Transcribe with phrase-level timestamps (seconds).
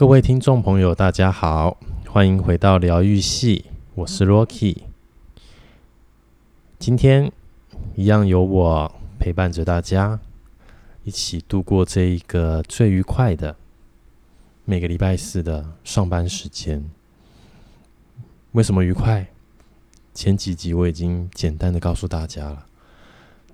[0.00, 1.76] 各位听众朋友，大家好，
[2.08, 4.84] 欢迎回到疗愈系，我是 Rocky。
[6.78, 7.30] 今天
[7.96, 10.18] 一样有我陪伴着大家，
[11.04, 13.56] 一起度过这一个最愉快的
[14.64, 16.82] 每个礼拜四的上班时间。
[18.52, 19.26] 为什么愉快？
[20.14, 22.64] 前几集我已经简单的告诉大家了。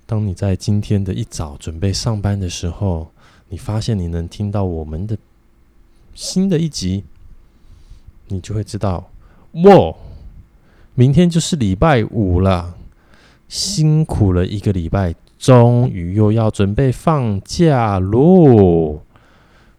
[0.05, 3.11] 当你在今天的一早准备上班的时候，
[3.49, 5.17] 你发现你能听到我们的
[6.17, 7.03] 新的一集，
[8.29, 9.11] 你就会知道，
[9.51, 9.93] 哇，
[10.95, 12.75] 明天就是礼拜五了，
[13.47, 18.99] 辛苦了一个礼拜，终于又要准备放假喽。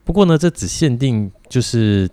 [0.04, 2.08] 不过呢，这只限定就是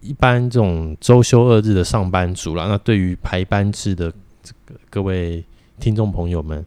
[0.00, 2.66] 一般这种周休二日的上班族了。
[2.66, 5.44] 那对于排班制的这个各位
[5.78, 6.66] 听众朋友们，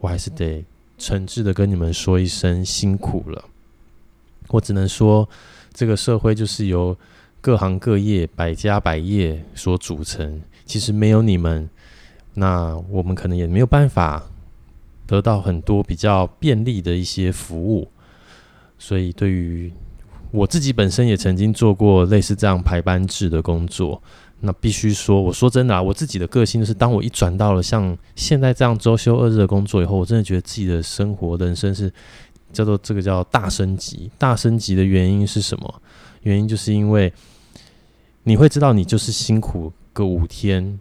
[0.00, 0.64] 我还是得
[0.98, 3.44] 诚挚的跟你们说一声辛苦了。
[4.48, 5.28] 我只能说。
[5.76, 6.96] 这个社会就是由
[7.38, 10.40] 各行各业、百家百业所组成。
[10.64, 11.68] 其实没有你们，
[12.32, 14.22] 那我们可能也没有办法
[15.06, 17.86] 得到很多比较便利的一些服务。
[18.78, 19.70] 所以，对于
[20.30, 24.02] 我自己本身也曾经做过类似这样排班制的工作。
[24.40, 31.92] 那必须说，我说真的啊，我自己的个性就是，当我一转到了像现在这样周休二日的工作以后，我真的觉得自己的生活、人生是。
[32.52, 35.82] 叫做这个叫大升级，大升级的原因是什么？
[36.22, 37.12] 原因就是因为
[38.24, 40.80] 你会知道，你就是辛苦个五天，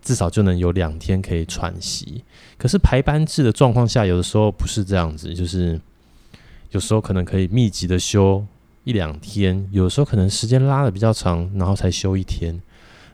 [0.00, 2.24] 至少就能有两天可以喘息。
[2.56, 5.80] 可是排班制的状况下，有的时候不是这样子，就是
[6.70, 8.44] 有时候可能可以密集的休
[8.84, 12.58] 一两天，有时候可能时间拉的比较长，然后才休一天。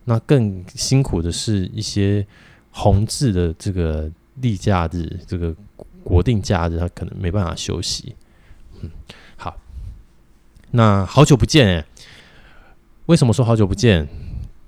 [0.05, 2.27] 那更辛苦的是一些
[2.71, 5.55] 红字的这个例假日，这个。
[6.05, 8.15] 国定假日他可能没办法休息，
[8.81, 8.91] 嗯，
[9.37, 9.57] 好，
[10.71, 11.87] 那好久不见哎，
[13.07, 14.07] 为什么说好久不见？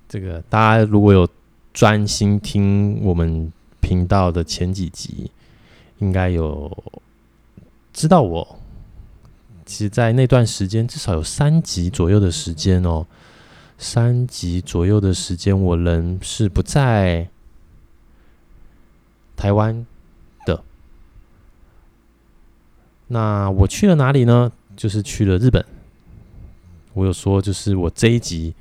[0.08, 1.28] 这个大家如果有
[1.74, 5.30] 专心听我们频道的前几集，
[5.98, 6.70] 应该有
[7.92, 8.58] 知道我，
[9.66, 13.06] 其实，在那段时间至少有三集左右的时间哦，
[13.76, 17.28] 三集左右的时间，我人是不在
[19.36, 19.86] 台湾。
[23.08, 24.50] 那我去了哪里呢？
[24.76, 25.64] 就是去了日本。
[26.92, 28.54] 我有说，就是我这一集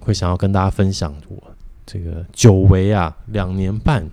[0.00, 1.36] 会想要跟大家分享我
[1.86, 4.08] 这个久违啊，两年半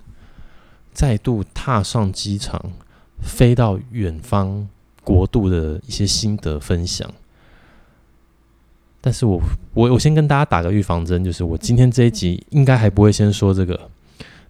[0.94, 2.62] 再度踏上机场，
[3.22, 4.68] 飞到远方
[5.04, 7.10] 国度的一些心得分享。
[9.02, 9.42] 但是我
[9.74, 13.90] 我我先跟大家打个预防针，就是我今天这一集应该还不会先说这个。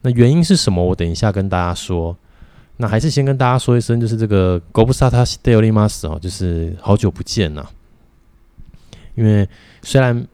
[0.01, 0.83] 那原因是什么？
[0.83, 2.17] 我等一下跟大家说。
[2.78, 7.64] 那还是先跟大家说一声，就是这个ご无沙汰しております哦，就是好久不见呐。
[9.14, 9.48] 因为
[9.82, 10.26] 虽然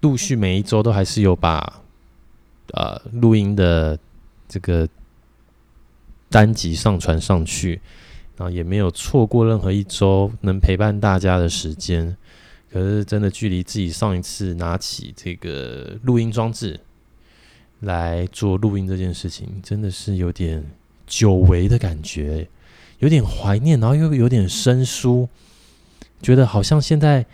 [0.00, 1.80] 陆续每一周都还是有把
[2.72, 3.98] 呃录音的
[4.48, 4.86] 这个
[6.28, 7.80] 单集上传上去，
[8.36, 12.16] 然后也没有错过任何一周能陪伴大家的时间。
[12.70, 16.80] 可是真的距离自己上一次拿起这个录音装置
[17.80, 20.62] 来做录音这件事情，真的是有点。
[21.09, 22.47] 久违的感觉，
[22.99, 25.27] 有点怀念，然后又有点生疏，
[26.21, 27.25] 觉得好像现在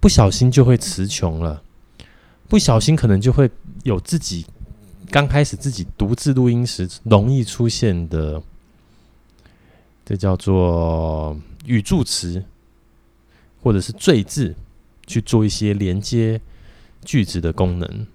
[0.00, 1.62] 不小心就会词穷了，
[2.48, 3.48] 不小心可能就会
[3.84, 4.44] 有自己
[5.10, 8.42] 刚开始自己独自录音时容易出现的，
[10.04, 12.44] 这叫做语助词
[13.62, 14.54] 或者是赘字，
[15.06, 16.40] 去做一些连接
[17.04, 18.06] 句子的功能。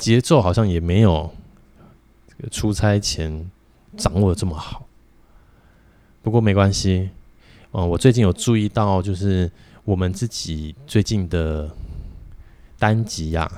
[0.00, 1.30] 节奏好像也没有
[2.26, 3.50] 这个出差前
[3.98, 4.86] 掌握的这么好，
[6.22, 7.10] 不过没关系。
[7.72, 9.52] 嗯，我最近有注意到，就是
[9.84, 11.70] 我们自己最近的
[12.78, 13.48] 单集呀，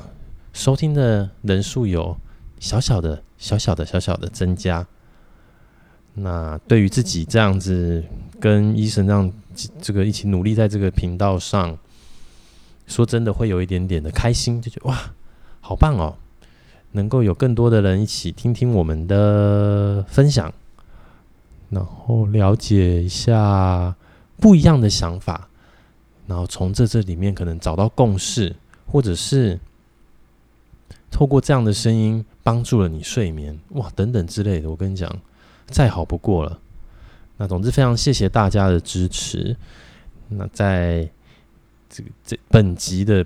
[0.52, 2.16] 收听的人数有
[2.58, 4.84] 小小的、小小的、小小的增加。
[6.14, 8.04] 那对于自己这样子
[8.40, 9.32] 跟医生这样
[9.80, 11.78] 这个一起努力在这个频道上，
[12.88, 15.14] 说真的会有一点点的开心，就觉得哇，
[15.60, 16.18] 好棒哦！
[16.92, 20.52] 能够有更多的人一起听听我们的分享，
[21.70, 23.94] 然后了解一下
[24.36, 25.48] 不一样的想法，
[26.26, 28.54] 然后从这这里面可能找到共识，
[28.86, 29.58] 或者是
[31.10, 34.70] 透过这样的声音帮助了你睡眠，哇，等等之类的。
[34.70, 35.10] 我跟你讲，
[35.66, 36.58] 再好不过了。
[37.38, 39.56] 那总之非常谢谢大家的支持。
[40.28, 41.08] 那在
[41.88, 43.24] 这个这本集的。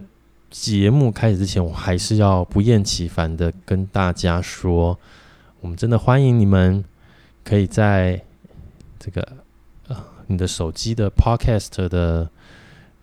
[0.51, 4.99] 节目开始之前，我还是要不厌其烦的跟大家说，
[5.61, 6.85] 我们真的欢迎你们
[7.45, 8.23] 可以在
[8.99, 9.27] 这个
[9.89, 9.97] 呃
[10.29, 12.31] 你的手机的 Podcast 的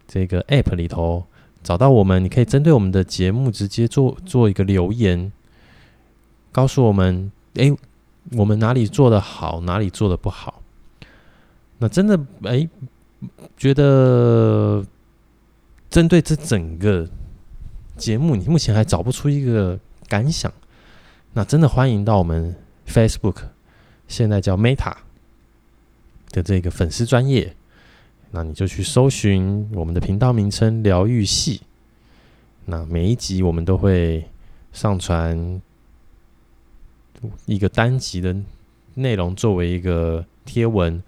[0.08, 1.26] 这个 App 里头
[1.62, 5.32] 找到我们，你可以针对我们的节目直接做做一个留言，
[6.52, 7.76] 告诉我们，诶，
[8.32, 10.62] 我们哪里做得好，哪里做得不好。
[11.80, 12.70] 那真的，诶，
[13.58, 14.84] 觉得
[15.90, 17.08] 针对这整个
[17.98, 20.52] 节目，你目前还找不出一个感想，
[21.34, 22.56] 那真的欢迎到我们
[22.88, 23.38] Facebook，
[24.08, 24.96] 现在叫 Meta。
[26.32, 27.56] 的这个粉丝专业，
[28.32, 31.62] 那你就去搜寻我们的频道名称“疗愈系”。
[32.66, 34.28] 那每一集我们都会
[34.72, 35.62] 上传
[37.46, 38.36] 一个单集的
[38.96, 41.04] 内容作为一个贴文，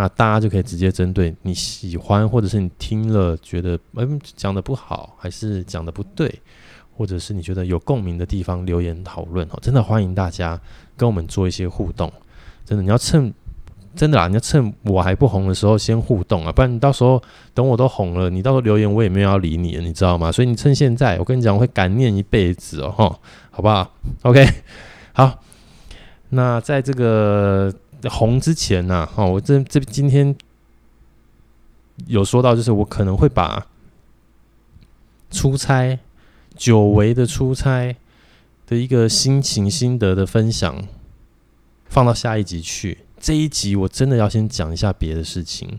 [0.00, 6.32] 那大家就可以直接针对你喜欢，或者是你听了觉得嗯讲的不好，还是讲的不对，
[6.96, 9.58] 或者是你觉得有共鸣的地方留言讨论哦。
[9.60, 10.58] 真的欢迎大家
[10.96, 12.10] 跟我们做一些互动，
[12.64, 13.30] 真的你要趁。
[13.92, 17.20] 真的啦，你要趁我还不红的时候先互动啊，不然你到时候
[17.52, 20.30] 等我都红了，你到时候留言我也没有要理你了，你知道吗？
[20.30, 23.20] 所以你趁现在，我跟你讲，我会感念一辈子哦，吼，
[23.50, 23.92] 好不好
[24.22, 24.46] ？OK，
[25.12, 25.42] 好。
[26.28, 27.74] 那在这个
[28.08, 30.34] 红之前呢，哈，我这这今天
[32.06, 33.66] 有说到，就是我可能会把
[35.30, 35.98] 出差
[36.56, 37.96] 久违的出差
[38.66, 40.82] 的一个心情心得的分享
[41.86, 42.98] 放到下一集去。
[43.18, 45.78] 这一集我真的要先讲一下别的事情。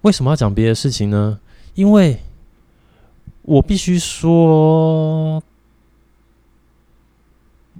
[0.00, 1.40] 为什么要讲别的事情呢？
[1.74, 2.20] 因为
[3.42, 5.42] 我必须说，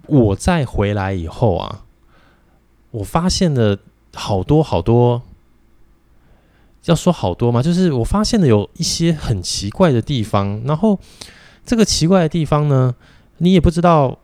[0.07, 1.86] 我再回来以后啊，
[2.97, 3.79] 我发现了
[4.15, 5.23] 好多好多。
[6.85, 7.61] 要说好多吗？
[7.61, 10.99] 就是我发现了有一些很奇怪的地方，然后
[11.65, 12.95] 这个奇怪的地方呢，
[13.39, 14.19] 你也不知道。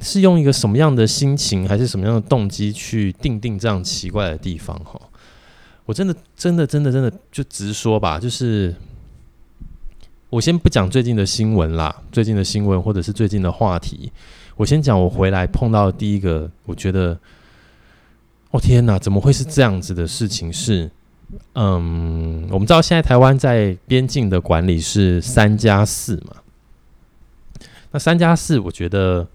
[0.00, 4.78] 是用一个什么样的心情，还是什么样的动机去定定这样奇怪的地方？
[4.84, 4.96] 哈，
[5.84, 8.72] 我真的，真的，真的，真的，就直说吧，就是
[10.28, 14.12] 我先不讲最近的新闻啦，最近的新闻或者是最近的话题，
[14.54, 17.18] 我先讲我回来碰到第一个，我觉得，
[18.50, 20.52] 哦天哪，怎么会是这样子的事情？
[20.52, 20.90] 是，
[21.54, 26.36] 嗯，我们知道现在台湾在边境的管理是三加四嘛，
[27.92, 29.26] 那三加四，我觉得。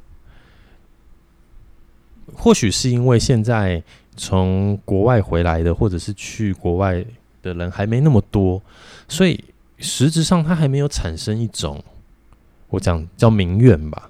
[2.38, 3.82] 或许是因为现在
[4.18, 7.06] 从国外回来的，或者是去国外
[7.42, 8.62] 的人还没那么多，
[9.08, 9.42] 所以
[9.78, 11.82] 实质上它还没有产生一种
[12.68, 14.10] 我讲叫民怨吧。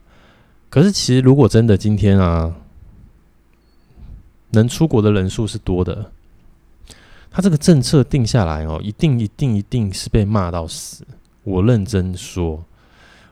[0.71, 2.51] 可是其实如果真的今天啊，
[4.55, 6.11] 能出国的人数是多的，
[7.29, 11.05] 他这个政策定下来哦，一定一定一定是被骂到死。
[11.43, 12.63] 我认真说，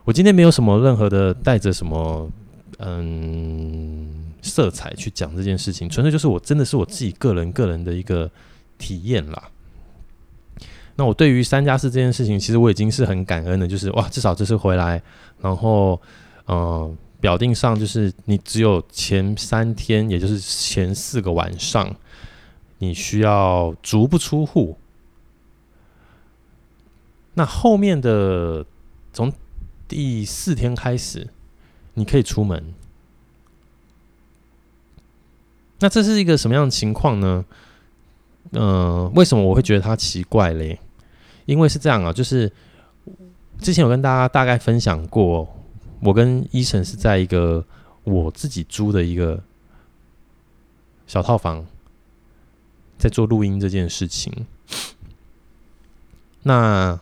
[0.04, 2.30] 我今天没有什么任何的带着什么
[2.78, 4.22] 嗯。
[4.46, 8.30] 色彩去讲这件事情，纯粹就是我真的是我自己个人个人的一个
[8.76, 9.42] 体验啦。
[10.96, 15.00] 那我对于三加四这件事情，其实我已经是很感恩的，就是哇，至少这次回来，
[15.40, 15.98] 然后
[16.46, 16.94] 嗯、
[17.24, 21.96] 表定上就是你只有前三天，也就是前四个晚上，
[22.80, 24.76] 你需要足不出户。
[27.32, 28.66] 那后面的
[29.10, 29.32] 从
[29.88, 31.26] 第四天开始，
[31.94, 32.74] 你可以出门。
[35.78, 37.46] 那这是一个什么样的情况呢？
[38.52, 40.78] 嗯、为什么我会觉得它奇怪嘞？
[41.46, 42.52] 因为是这样啊，就是
[43.58, 45.63] 之前有跟大家大概分享过，
[46.04, 47.64] 我跟医生是在一个
[48.04, 49.42] 我自己租的一个
[51.06, 51.66] 小套房，
[52.96, 54.46] 在做录音这件事情。
[56.42, 57.00] 那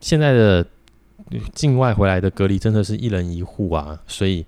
[0.00, 0.66] 现在的
[1.54, 4.44] 境外回来的隔离真的是一人一户啊，所以。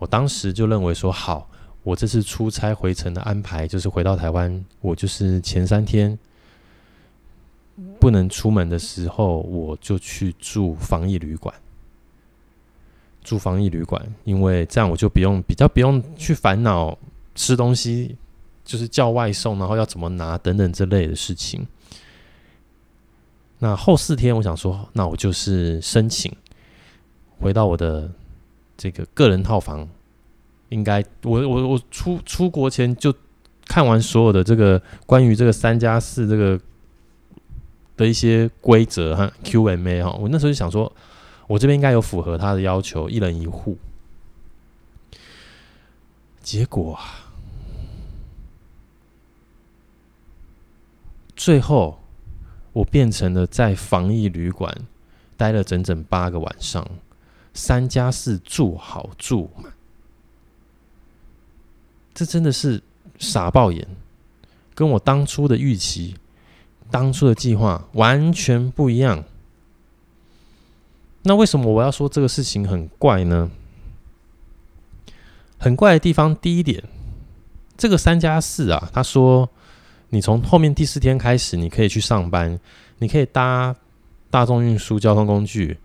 [0.00, 1.50] 我当时就认为说好，
[1.82, 6.18] 我这次出差回程的安排就是回到台湾，我就是前三天
[8.00, 11.54] 不能出门的时候，我就去住防疫旅馆，
[13.22, 16.96] 住防疫旅馆，因为这样我就不用比较不用去烦恼
[17.34, 18.16] 吃东西，
[18.64, 21.66] 就是叫外送，然后要怎么拿等等这类的事情。
[23.58, 26.34] 那后四天，我想说，那我就是申请
[27.38, 28.10] 回到我的。
[28.82, 29.86] 这个个人套房，
[30.70, 33.14] 应该我我我出出国前就
[33.66, 36.58] 看完所有的这个关于这个三加四这个
[38.00, 40.90] 的一些规则哈 QMA 哈，我那时候就想说，
[41.46, 43.76] 我这边应该有符合他的要求，一人一户。
[46.42, 47.28] 结果啊，
[51.36, 52.00] 最后
[52.72, 54.74] 我变成了在防疫旅馆
[55.36, 56.88] 待了整整八个晚上。
[57.52, 59.74] 三加四住好住满，
[62.14, 62.80] 这真的是
[63.18, 63.86] 傻爆眼。
[64.74, 66.16] 跟我当初的预期、
[66.90, 69.24] 当初的计划完全不一样。
[71.22, 73.50] 那为什么我要说这个事情很怪呢？
[75.58, 76.82] 很怪的地方，第一点，
[77.76, 79.48] 这个三加四啊，他说
[80.08, 82.58] 你从后面第四天开始，你可以去上班，
[82.98, 83.76] 你可以搭
[84.30, 85.76] 大众运输交通工具，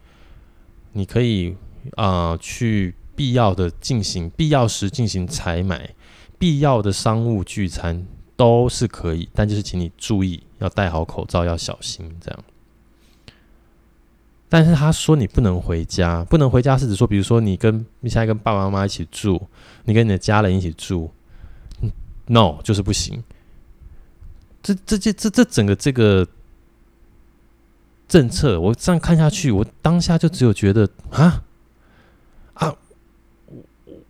[0.94, 1.58] 你可以
[1.98, 5.90] 啊、去必要的进行必要时进行采买，
[6.40, 12.44] 必要的商务聚餐都是可以，但就是请你注意要戴好口罩，要小心这样。
[14.48, 19.42] 但是他说你不能回家，不能回家是指说，比如说你跟你现在跟爸爸妈妈一起住，
[19.86, 21.12] 你跟你的家人一起住
[22.28, 23.24] ，no 就是不行。
[24.62, 26.26] 这这这这这整个这个
[28.08, 31.44] 政策，我这样看下去，我当下就只有觉得啊
[32.54, 32.76] 啊，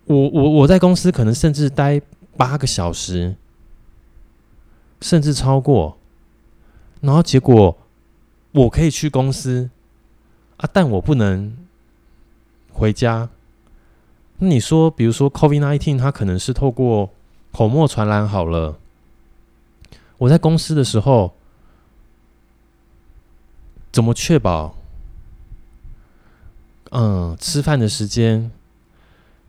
[0.06, 2.02] 我我我在公司可能甚至待
[2.38, 3.36] 八个小时，
[5.02, 5.98] 甚至超过，
[7.02, 7.78] 然后结果
[8.52, 9.70] 我可以去公司。
[10.58, 10.70] 啊！
[10.72, 11.54] 但我不能
[12.72, 13.28] 回家。
[14.38, 17.10] 那你说，比如说 COVID-19，它可能是透过
[17.52, 18.80] 口沫传染好了。
[20.18, 21.34] 我在公司的时候，
[23.92, 24.78] 怎么确保？
[26.92, 28.50] 嗯，吃饭的时间、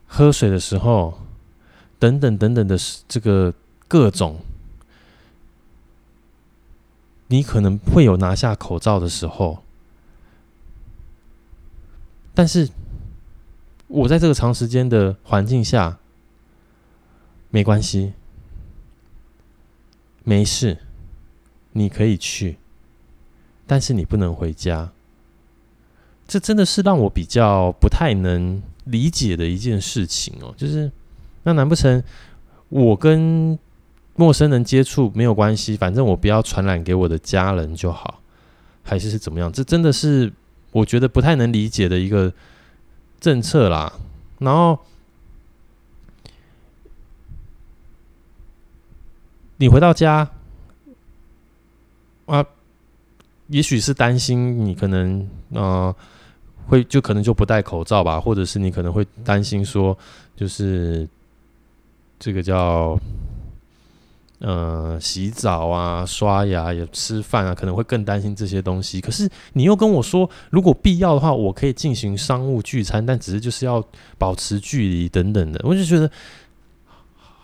[0.09, 1.21] 喝水的时候，
[2.01, 2.77] 等等等等的
[3.07, 3.55] 这个
[3.87, 4.41] 各种，
[7.29, 9.63] 你可能会有拿下口罩的时候。
[12.35, 12.69] 但是，
[13.89, 15.99] 我在这个长时间的环境下，
[17.51, 18.13] 没关系，
[20.23, 20.79] 没事，
[21.73, 22.59] 你可以去，
[23.67, 24.93] 但是你不能回家。
[26.29, 30.53] 这真的是让我比较不太能理解的一件事情哦。
[30.57, 30.93] 就是，
[31.45, 32.03] 那难不成
[32.69, 33.59] 我跟
[34.17, 38.21] 陌生人接触没有关系，反正我不要传染给我的家人就好，
[38.83, 39.53] 还是是怎么样？
[39.53, 40.33] 这真的是。
[40.73, 42.31] 我觉得不太能理解的一个
[43.19, 43.91] 政策啦，
[44.41, 44.79] 然后
[49.57, 50.29] 你回到家
[52.27, 52.45] 啊，
[53.47, 55.95] 也许是担心你可能啊、
[56.67, 59.97] 会就可能就不戴口罩吧，或者是你可能会担心说，
[60.37, 61.09] 就是
[62.19, 63.01] 这个叫。
[64.39, 69.01] 呃，洗澡啊，刷牙也吃饭啊，可能会更担心这些东西。
[69.01, 73.83] 可是你又跟我说，如果必要的话，我可以进行商务聚餐，但只是就是要
[74.19, 75.61] 保持距离等等的。
[75.65, 76.11] 我就觉得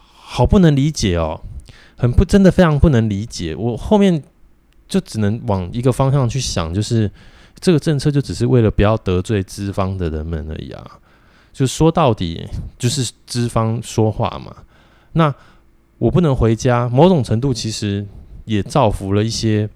[0.04, 1.40] 好不能理解哦，
[1.96, 3.56] 很不真的非常不能理解。
[3.56, 4.22] 我后面
[4.86, 7.10] 就只能往一个方向去想，就是
[7.58, 10.98] 这个政策就只是为了不要得罪资方的人们而已啊。
[11.54, 12.46] 就说到底，
[12.78, 14.54] 就是资方说话嘛。
[15.12, 15.34] 那。
[16.02, 18.04] 我不能回家，某种程度其实
[18.44, 19.70] 也造福了一些。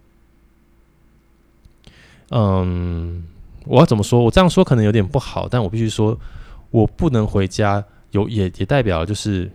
[2.30, 3.24] 嗯，
[3.64, 4.24] 我要怎么说？
[4.24, 6.18] 我这样说可能有点不好，但我必须说，
[6.72, 9.48] 我不能回家，有也也代表就是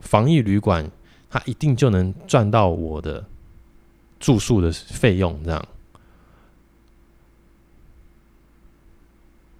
[0.00, 0.90] 防疫旅馆，
[1.30, 3.24] 它一定就能赚到我的
[4.20, 5.68] 住宿的费用，这样。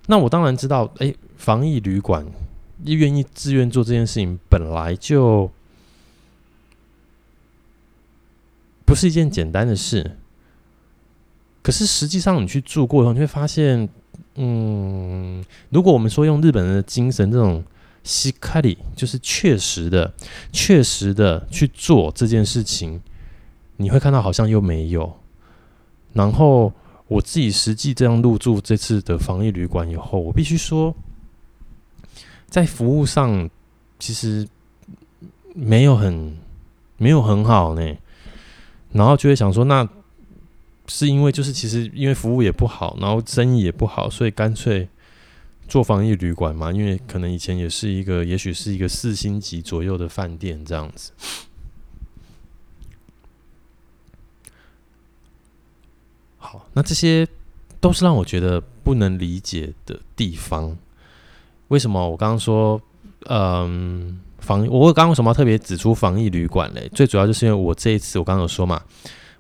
[0.05, 2.27] 那我当然知道，哎、防疫旅馆
[2.85, 5.51] 愿意自愿做这件事情，本来就。
[8.88, 10.18] 不是一件简单的事，
[11.62, 13.88] 可是实际上你去住过后，你会发现，
[14.36, 17.64] 嗯，如果我们说用日本人的精神，这种
[18.04, 20.14] しっかり，就是确实的、
[20.52, 23.00] 确实的去做这件事情，
[23.78, 25.18] 你会看到好像又没有。
[26.12, 26.72] 然后
[27.08, 30.94] 我自己实际这样入住这次的防疫旅馆以后，我必须说，
[32.50, 33.50] 在服务上
[33.98, 34.48] 其实
[35.56, 36.38] 没有很
[36.98, 37.96] 没有很好呢。
[38.93, 39.87] 然后就会想说，那
[40.87, 44.89] 是因为就是其实因为服务也不好，然后生意也不好，所以干脆
[45.69, 46.73] 做防疫旅馆嘛。
[46.73, 51.13] 因为可能以前也是一个，也许是一个四星级左右的饭店这样子。
[56.39, 57.29] 好，那这些
[57.81, 60.77] 都是让我觉得不能理解的地方。
[61.69, 62.81] 为什么我刚刚说，
[63.27, 64.21] 嗯？
[64.49, 66.89] 防疫，我刚刚为什么要特别指出防疫旅馆嘞？
[66.95, 68.83] 最主要就是因为我这一次我刚刚有说嘛，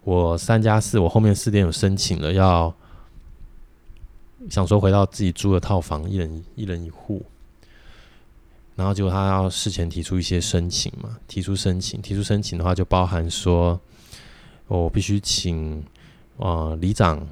[0.04, 2.70] 我三加四，我后面四点有申请了，要
[4.50, 7.24] 想说回到自己租的套房，一人一人一户，
[8.76, 13.80] 然后结果他要事前提出一些申请嘛，提出申请，提出申请的话就包含说，
[14.66, 15.82] 我必须请
[16.36, 17.26] 呃里长、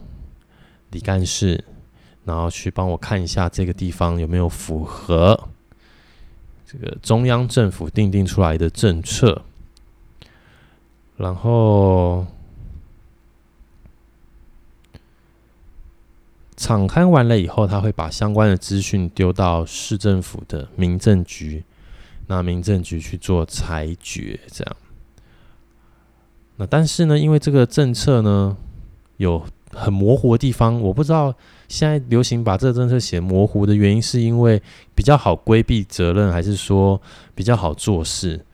[0.93, 1.63] 李干事，
[2.25, 5.39] 然后去帮我看一下这个地方有没有符合。
[6.67, 9.43] 这个中央政府定定出来的政策，
[11.17, 12.27] 然后
[16.57, 21.63] 敞开完了以后，他会把相关的资讯丢到市政府的民政局，
[22.27, 24.77] 那民政局去做裁决，这样。
[26.57, 28.57] 那但是呢，因为这个政策呢
[29.19, 31.33] 有很模糊的地方，我不知道
[31.69, 34.61] 现在流行把这个政策写模糊的原因，是因为
[34.95, 37.01] 比较好规避责任，还是说
[37.35, 38.45] 比较好做事？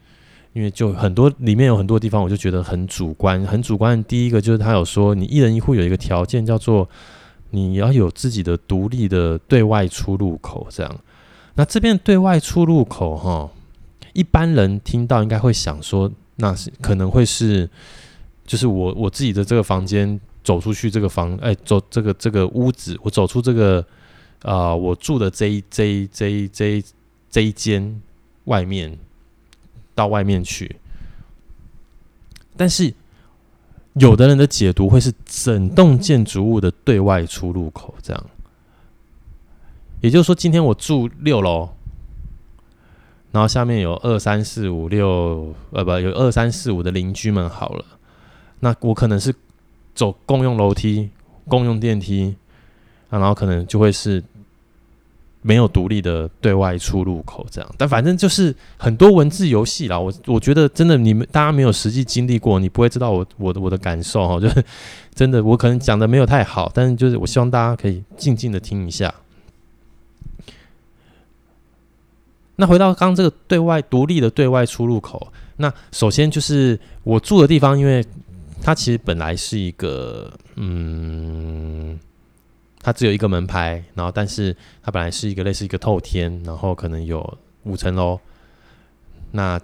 [0.53, 4.03] 因为就很多里面有很多地方，我就觉得很主观，很主观。
[4.05, 6.89] 第一个就是他有说，你一人一户有一个条件，叫做
[7.51, 11.01] 你要有自己的独立的对外出入口，这样。
[11.55, 13.51] 那这边对外出入口，哈，
[14.13, 16.11] 一般人听到应该会想说。
[16.37, 17.69] 那是可能会是，
[18.47, 23.85] 就是我我自己的这个房间走出去这个房，哎，走这个这个屋子，我走出这个
[24.43, 26.83] 啊、我住的这一这这这
[27.31, 28.01] 这一间
[28.45, 28.99] 外面
[29.95, 30.77] 到外面去。
[32.57, 32.93] 但是
[33.95, 38.27] 有的人的解读会是整栋建筑物的对外出入口，这样。
[40.01, 41.69] 也就是说，今天我住六楼。
[43.31, 47.85] 然后下面有二三四五六，呃，不，有二三四五的邻居们好了，
[48.61, 49.35] 那我可能是
[49.95, 51.11] 走共用楼梯、
[51.49, 52.35] 共用电梯，
[53.11, 54.23] 啊，然后可能就会是
[55.43, 57.75] 没有独立的对外出入口这样。
[57.77, 64.65] 但反正就是很多文字游戏啦，我我觉得真的你们大家没有实际经历过，你不会知道我我的我的感受哈，就是
[65.15, 69.13] 真的我可能讲的没有太好，但是就是我希望大家可以静静的听一下。
[72.57, 78.05] 那回到刚刚这个对外独立的对外出入口，那首先就是我住的地方，因为
[78.63, 81.99] 它其实本来是一个，嗯，
[82.81, 88.21] 它只有一个门牌，然后但是它本来是一个类似一个透天，然后可能有五层楼。
[89.33, 89.61] 那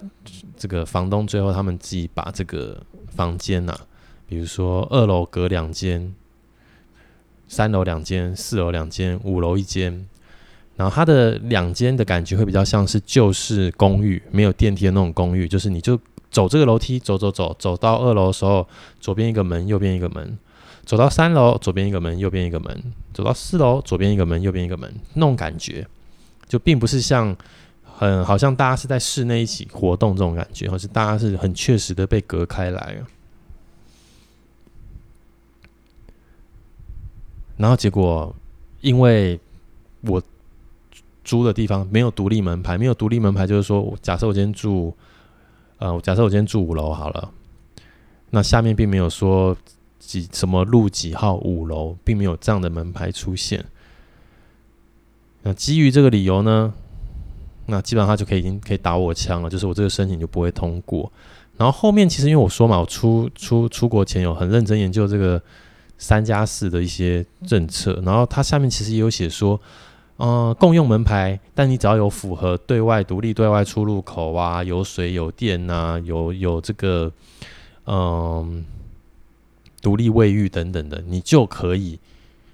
[0.57, 3.79] 这个房东最后他们自己把这个房间呐、
[4.27, 6.13] 比如说二楼隔两间，
[7.47, 10.07] 三楼两间，四楼两间，五楼一间。
[10.75, 15.99] 然后它的两间的感觉会比较像是旧式公寓，没有电梯的那种公寓，就是你就
[16.31, 18.67] 走这个楼梯，走走走，走到二楼的时候，
[18.99, 20.37] 左边一个门，右边一个门；
[20.85, 22.75] 走到三楼，左边一个门，右边一个门；
[23.13, 25.87] 走到四楼，左边一个门，右边一个门，那种感觉，
[26.47, 27.35] 就并不是像
[27.83, 32.97] 很好像大家是在室内一起活动这种感觉，或是大家是很确实的被隔开来。
[37.57, 38.35] 然后结果，
[38.81, 39.39] 因为
[40.01, 40.21] 我。
[41.21, 44.91] 租的地方没有独立门牌，没有独立门牌就是说，假设我今天住，
[45.79, 47.31] 呃，假设我今天住五楼好了，
[48.31, 49.55] 那下面并没有说
[49.97, 53.63] 几什么路几号五楼，并没有这样的门牌出现。
[55.43, 56.73] 那基于这个理由呢，
[57.67, 61.09] 那基本上他就可以已经可以打我枪了，就是我这个申请就不会通过。
[61.55, 65.41] 然后后面其实因为我说嘛，我出出出国前有很认真研究这个
[65.97, 69.59] 三加四的一些政策，然后它下面其实也有写说。
[70.19, 77.09] 呃，共用门牌，但你只要有符合对外独立对外出入口啊，有水有电呐、有有这个
[77.85, 78.47] 嗯、呃、
[79.81, 81.97] 独立卫浴等等的，你就可以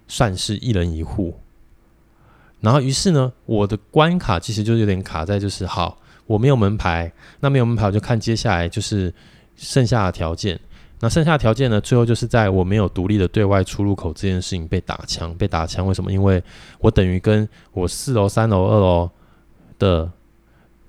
[0.07, 1.39] 算是一人一户。
[2.61, 5.97] 然后于是呢，我的关卡其实就有点卡在就是，好，
[6.27, 9.11] 我没有门牌，那没有门牌我就看接下来就是
[9.55, 10.59] 剩下的条件。
[11.05, 11.79] 那剩下条件呢？
[11.79, 15.85] 最后就是在我没有独立的对外出入口这件事情被打枪，被打枪。
[15.85, 16.11] 为什么？
[16.11, 16.43] 因为
[16.79, 19.11] 我等于跟我四楼、三楼、二楼
[19.77, 20.11] 的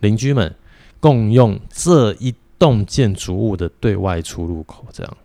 [0.00, 0.55] 邻居们
[1.00, 5.16] 共用这一栋建筑物的对外出入口，这样。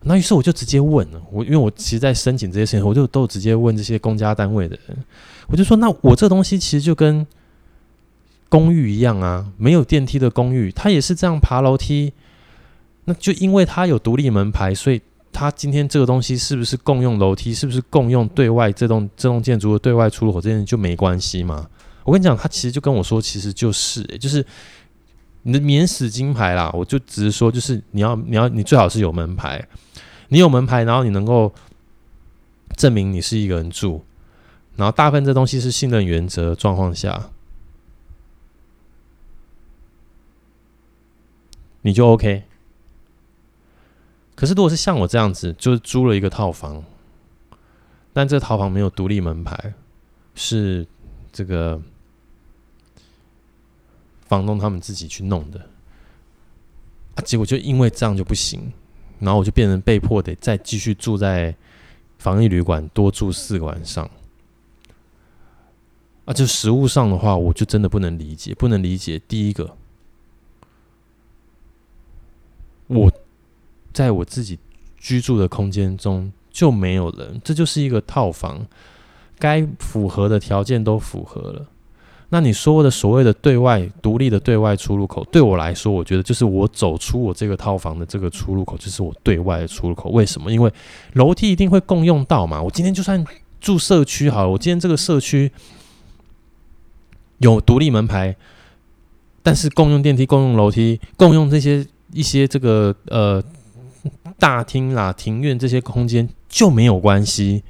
[0.00, 4.96] 那于是我就直接问了，我因为我其实，在申请这些事情，我就都直接问这些公家单位的人，
[5.48, 7.26] 我就说：那我这东西其实就跟
[8.48, 12.14] 公寓一样啊，没有电梯的公寓，它也是这样爬楼梯。
[13.04, 15.00] 那就因为它有独立门牌，所以
[15.32, 21.68] 它今天这个东西是不是共用楼梯，是不是共用对外这栋这栋建筑的对外出入口这件就没关系吗？
[22.04, 24.44] 我跟你讲，他其实就跟我说，其实就是、就是
[25.42, 26.70] 你的免死金牌啦。
[26.72, 29.64] 我就只是说，就是你要你要你最好是有门牌，
[30.28, 31.52] 你有门牌，然后你能够
[32.76, 34.02] 证明你是一个人住，
[34.76, 37.30] 然后大部分这东西是信任原则状况下，
[41.82, 42.44] 你就 OK。
[44.40, 46.82] 可是，如果是像我这样子，就是租了一个套房，
[48.10, 49.74] 但这套房没有独立门牌，
[50.34, 50.86] 是
[51.30, 51.78] 这个
[54.22, 55.60] 房东他们自己去弄的
[57.16, 58.72] 啊，结果就因为这样就不行，
[59.18, 61.54] 然后我就变成被迫得再继续住在
[62.16, 64.10] 防疫旅馆，多住四个晚上。
[66.24, 69.18] 啊，就实物上的话，我就真的不能理解，不能理解。
[69.28, 69.76] 第一个，
[72.86, 73.12] 我。
[73.92, 74.58] 在我自己
[74.98, 78.66] 居住的空间中就没有人，这就是一个套房，
[79.38, 81.66] 该符合的条件都符合了。
[82.32, 90.10] 那你说的所谓的对外独立的对外出入口，对我来说，我觉得就是我走出我这个套房的这个出入口，就是我对外的出入口。
[90.10, 90.52] 为什么？
[90.52, 90.72] 因为
[91.14, 92.62] 楼梯一定会共用到嘛。
[92.62, 93.24] 我今天就算
[93.60, 95.50] 住社区好了，我今天这个社区
[97.38, 98.36] 有独立门牌，
[99.42, 103.42] 但是共用电梯、共用楼梯、共用这些一些这个呃
[104.38, 107.62] 大厅啦、庭院这些空间就没有关系。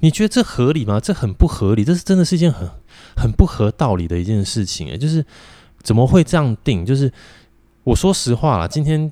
[0.00, 1.00] 你觉得这合理吗？
[1.00, 2.68] 这很不合理，这是真的是一件很。
[3.16, 5.24] 很不合道理的一件事情，诶，就是
[5.82, 6.86] 怎么会这样定？
[6.86, 7.12] 就是
[7.82, 9.10] 我说实话啦，今天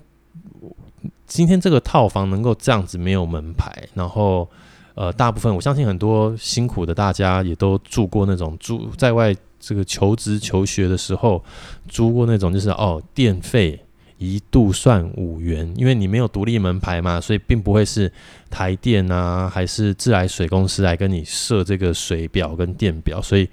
[1.26, 4.48] 今天这个套房能够这样子没有门牌，然后
[4.94, 11.42] 呃，大部分我相信很多辛苦的大家也都住过那种住在外这个求职求学的时候
[11.88, 13.84] 租过那种，就是哦，电费
[14.18, 18.12] 一度算五元，因为你没有独立门牌嘛，所以并不会是
[18.50, 23.48] 台电啊，还是自来水公司来跟你设这个水表跟电表，所以。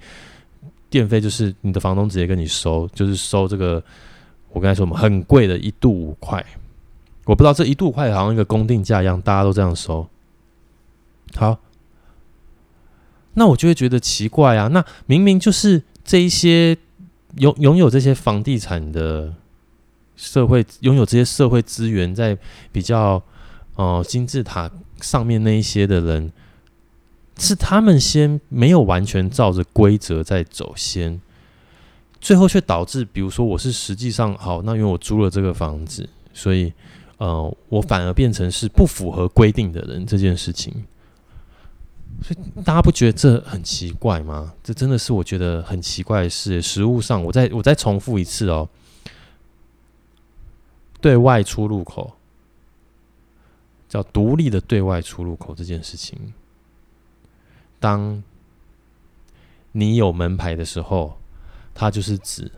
[0.90, 3.82] 电费就是你的房东直接跟你收，就是收这个，
[4.52, 6.46] 我刚才说嘛，很贵的一度五块，
[7.24, 10.08] 我不知道这一度块好像一个公定价一样，大家都这样收。
[11.34, 11.58] 好，
[13.32, 16.78] 那我就会觉得奇怪啊，那明明就是这一些
[17.38, 19.34] 拥拥有这些房地产的
[20.16, 22.36] 社会，拥有这些社会资源，在
[22.72, 23.22] 比较
[23.76, 26.32] 呃金字塔上面那一些的人。
[27.36, 31.20] 是他们先没有完全照着规则在走先，
[32.20, 36.72] 最后却导致，比如说我是实际上好，那因为我租了这个房子，所以
[37.18, 40.72] 呃，我反而变成是不符合规定的人这件事情。
[42.22, 44.54] 所以大家不觉得这很奇怪吗？
[44.62, 46.62] 这真的是我觉得很奇怪的事。
[46.62, 48.68] 实物上，我再我再重复一次哦，
[51.04, 52.14] 对外出入口
[53.86, 56.32] 叫独立的对外出入口这件事情。
[57.78, 58.22] 当
[59.72, 61.18] 你有门牌的时候，
[61.74, 62.50] 它就是指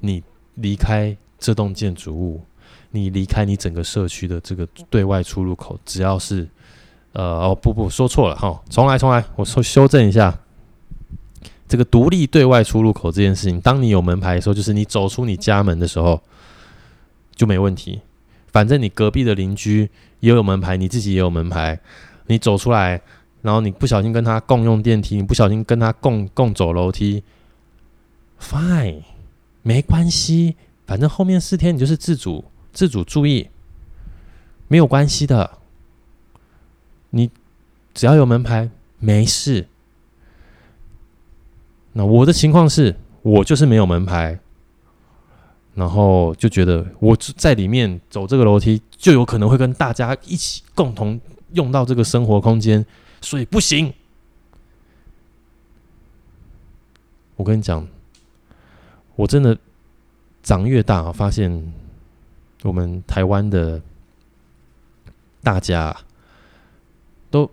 [0.00, 0.22] 你
[0.56, 2.42] 离开这栋建筑物，
[2.90, 6.46] 你离开你整个社区的这个对外出入口，只要是
[7.14, 10.38] 呃哦不不说错了哈，重来重来，我说修正一下，
[11.66, 16.22] 这个独立对外出入口这件事情，当你有门牌的时候，就是你走出你家门的时候
[17.38, 18.02] 就没问题，
[18.48, 19.88] 反正你隔壁的邻居
[20.20, 21.80] 也有门牌，你自己也有门牌，
[22.26, 23.00] 你走出来。
[23.40, 27.22] 然后你不小心跟他共用电梯，你不小心跟他共共走楼梯
[28.40, 29.02] ，fine，
[29.62, 33.48] 没关系，反正后面四天你就是自主自主注意，
[34.66, 35.58] 没有关系的。
[37.10, 37.30] 你
[37.94, 39.68] 只要有门牌，没事。
[41.92, 44.40] 那我的情况是，我就是没有门牌，
[45.78, 51.20] 然后就觉得我在里面走这个楼梯，就有可能会跟大家一起共同
[51.52, 52.84] 用到这个生活空间。
[53.20, 53.92] 所以不行。
[57.36, 57.86] 我跟你讲，
[59.14, 59.56] 我真的
[60.42, 61.72] 长越大，发现
[62.64, 63.80] 我们台湾的
[65.44, 65.96] 大家
[67.30, 67.48] 都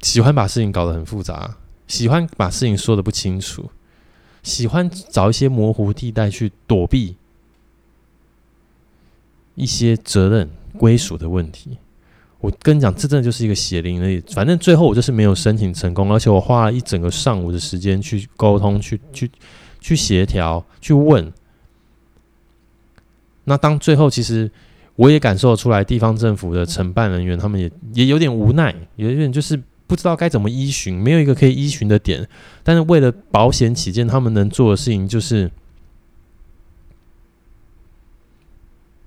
[0.00, 1.56] 喜欢把事情搞得很复杂，
[1.88, 3.68] 喜欢把事情说得不清楚，
[4.44, 7.16] 喜欢找一些模糊地带去躲避
[9.56, 11.78] 一些责任归属的问题。
[12.40, 14.20] 我跟你讲，这真的就是一个血淋而已。
[14.28, 19.30] 反正最后我就是没有申请成功，而且我花了一整个上午的时间去沟通、去去
[19.80, 21.32] 去协调、去问。
[23.44, 24.50] 那当最后，其实
[24.96, 32.28] 我也感受出来，地方政府的承办人员他们也也有点无奈，有点就是不知道该怎么依循，没有一个可以依循的点。
[32.62, 35.50] 但是为了保险起见，他们能做的事情就是。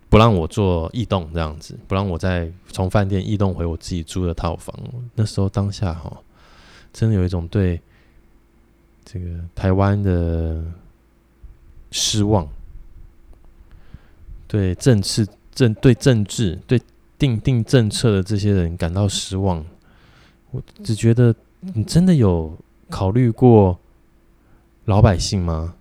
[0.10, 4.74] 不让我做异动这样子，不让我再从饭店异动回我自己租的套房。
[5.16, 6.22] 那时候当下哈，
[6.94, 7.80] 真的有一种对
[9.04, 10.64] 这个台湾的
[11.92, 12.48] 失望，
[14.48, 16.82] 对政治政对政治对
[17.20, 19.64] 定定政策的这些人感到失望。
[20.52, 21.34] 我只觉得
[21.74, 22.58] 你真的有
[22.90, 23.78] 考虑过
[24.86, 25.74] 老百姓吗？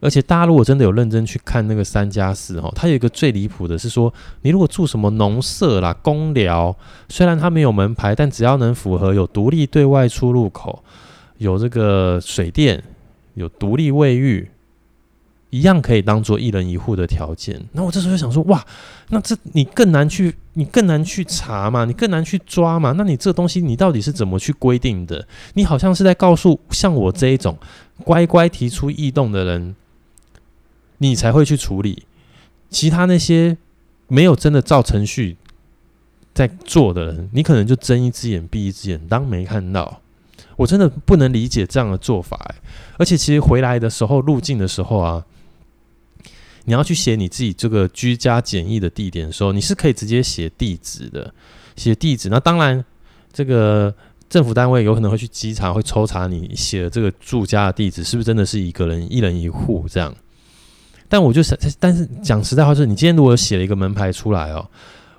[0.00, 6.76] 而且大家如果真的有认真去看那个三加四哈，它有一个最离谱的是说，你如果住什么农舍啦、公寮，
[7.08, 10.84] 虽然它没有门牌，但只要能符合有独立对外出入口、
[11.38, 12.80] 有这个水电、
[13.34, 14.48] 有独立卫浴，
[15.50, 17.60] 一样可以当做一人一户的条件。
[17.72, 18.64] 那我这时候就想说，哇，
[19.08, 22.92] 那这你更难去，你更难去查嘛，你更难去抓嘛。
[22.92, 25.26] 那你这东西你到底是怎么去规定的？
[25.54, 27.58] 你好像是在告诉像我这一种
[28.04, 29.74] 乖乖提出异动的人。
[31.00, 32.02] 你才会去处理，
[32.70, 33.56] 其他那些
[34.08, 35.36] 没有真的照程序
[36.34, 40.00] 在做的人，你可能就睁一只眼闭一只眼，当没看到。
[40.56, 42.52] 我真的不能理解这样的做法，
[42.96, 45.24] 而且其实回来的时候入境的时候啊，
[46.68, 51.32] 你要去写你自己这个居家检疫的地点的时候，你是可以直接写地址的，
[51.76, 52.28] 写地址。
[52.28, 52.84] 那当然，
[53.32, 53.94] 这个
[54.28, 60.14] 政府单位有可能会去稽查，会抽查你写的这个住家的地址是不是真的是一个人一人一户这样。
[61.08, 64.68] 但我就是，但是讲实在话，就是你今天如果写了一个门牌出来哦，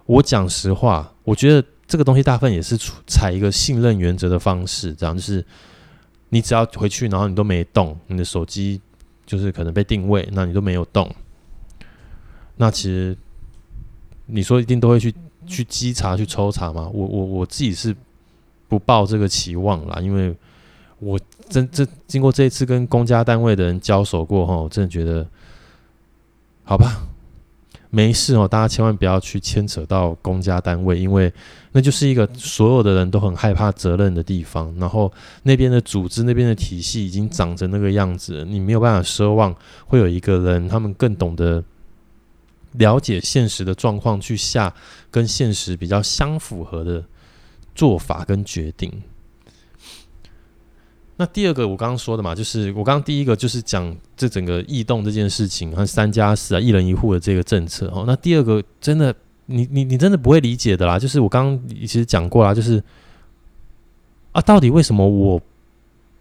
[0.05, 5.43] 我讲实话，我觉得这个东西大部分也是采一个信任原则的方式，这样就是
[6.29, 8.79] 你只要回去，然后你都没动，你的手机
[9.25, 11.11] 就是可能被定位，那你都没有动，
[12.59, 13.17] 那其实
[14.25, 15.13] 你说一定都会去
[15.47, 16.89] 去稽查去抽查吗？
[16.93, 17.95] 我我我自己是
[18.67, 20.35] 不抱这个期望啦，因为
[20.99, 21.17] 我
[21.49, 25.25] 真这经过这一次跟公家单位的人交手过后，我真的觉得。
[26.69, 27.01] 好吧，
[27.89, 31.33] 没事哦，大家千万不要去牵扯到公家单位，因为
[31.71, 34.71] 那就是一个所有的人都很害怕责任的地方。
[34.77, 39.55] 然后那边的组织、那边的体系已经长成那个样子，你没有办法奢望
[39.87, 41.63] 会有一个人，他们更懂得
[42.73, 44.73] 了解现实的状况，去下
[45.09, 47.03] 跟现实比较相符合的
[47.73, 49.01] 做法跟决定。
[51.17, 58.05] 那第二个我刚刚说的嘛，就是我刚刚第一个就是讲这整个异动这件事情和三加四啊，一人一户的这个政策哦。
[58.07, 59.13] 那第二个真的，
[59.47, 60.97] 你你你真的不会理解的啦。
[60.97, 62.81] 就是我刚刚其实讲过啦，就是
[64.31, 65.41] 啊，到底为什么我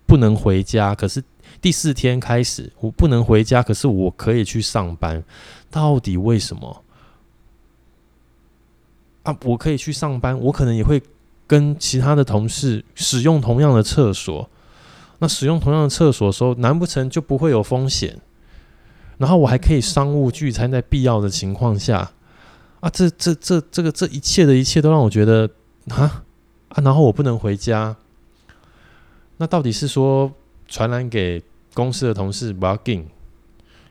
[0.05, 0.97] 不能回家？
[0.97, 1.23] 可是
[1.61, 5.23] 第四天开始我不能回家，可是我可以去上班，
[5.71, 6.83] 到底为什么？
[9.23, 11.03] 啊，我可以去上班，我可能也会
[11.47, 14.49] 跟其他的同事使用同样的厕所。
[15.19, 18.19] 那使用同样的厕所的时候，难不成就不会有风险？
[19.19, 22.13] 然后我还可以商务聚餐，在必要的情况下，
[22.79, 25.51] 啊，这这这这个这一切的一切都让我觉得
[25.89, 26.23] 啊
[26.69, 27.97] 啊，然后我不能回家。
[29.39, 30.33] 那到底是说
[30.69, 31.43] 传染给
[31.75, 33.05] 公司的同事不要紧，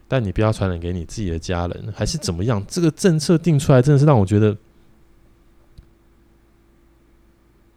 [0.07, 2.63] 但你不要传染给你自己的家人，还是怎么样？
[2.67, 4.55] 这个政策定出来真的是让我觉得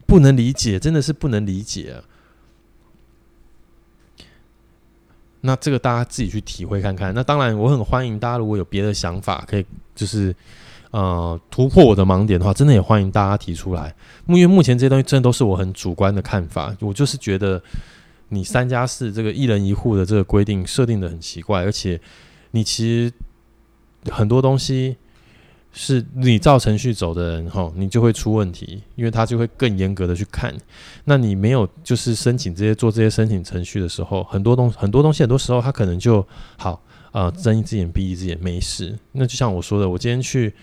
[0.05, 2.01] 不能理解，真的是不能理解！
[5.41, 7.13] 那这个大家自己去体会看看。
[7.13, 9.65] 那当然，我很欢迎大家，如果有别的想法，可以
[9.95, 10.35] 就是
[10.91, 13.95] 呃突破我的盲点的话，真的也欢迎大家提出来。
[14.27, 17.59] 因为目前这些东西真的都是我很主观的看法，我就是觉得
[18.31, 22.01] 你三加四这个一人一户的这个规定设定的很奇怪，而且
[22.51, 23.13] 你其实
[24.11, 24.97] 很多东西。
[25.73, 30.53] 是你照程序走的人，哈，你就会出问题，因为他就会更严格的去看。
[31.05, 38.99] 那你没有就是申请这些做这些申请程序的时候，很多东很多东西，很多时候他可能就好啊，睁一只眼闭一只眼，没事。
[39.13, 40.53] 那就像我说的，我今天去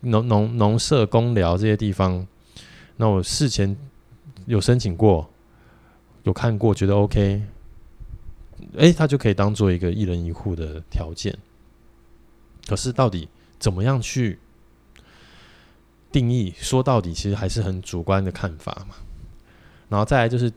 [0.00, 2.26] 农农农社工寮这些地方，
[2.96, 3.76] 那我事前
[4.46, 5.28] 有申请过，
[6.28, 7.42] 有看过，觉得 OK，
[8.76, 11.36] 哎，他就可以当做一个一人一户的条件。
[12.66, 13.28] 可是到底？
[13.58, 14.38] 怎么样去
[16.12, 16.54] 定义？
[16.58, 18.94] 说到底，其实还是很主观的看法嘛。
[19.88, 20.52] 然后再来就是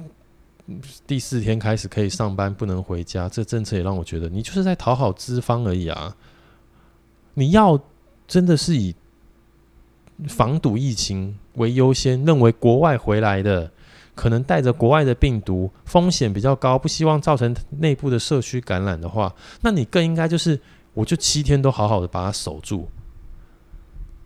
[1.08, 6.16] 第四天开始可以上班，不能回家，这政策也让我觉得你就是在讨好资方而已啊。
[7.34, 7.82] 你要
[8.28, 8.94] 真的是以
[10.28, 13.72] 防堵疫情为优先，认为国外回来的
[14.16, 20.60] 可能带着国外的病毒，风险比较高，不希望造成内部的社区感染的话，那你更应该就是。
[20.94, 22.90] 我就七天都好好的把它守住，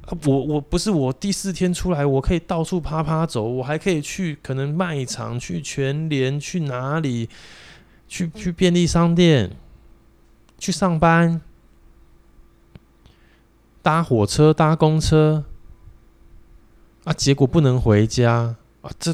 [0.08, 7.30] 啊，我我不是我第四天出来，我可以到处趴趴走，我还可以去可能卖场、去全联、去哪里、
[8.08, 9.56] 去去便利商店、
[10.58, 11.40] 去上班、
[13.84, 15.44] 搭火车、搭公车，
[17.04, 19.14] 啊，结果不能回家啊，这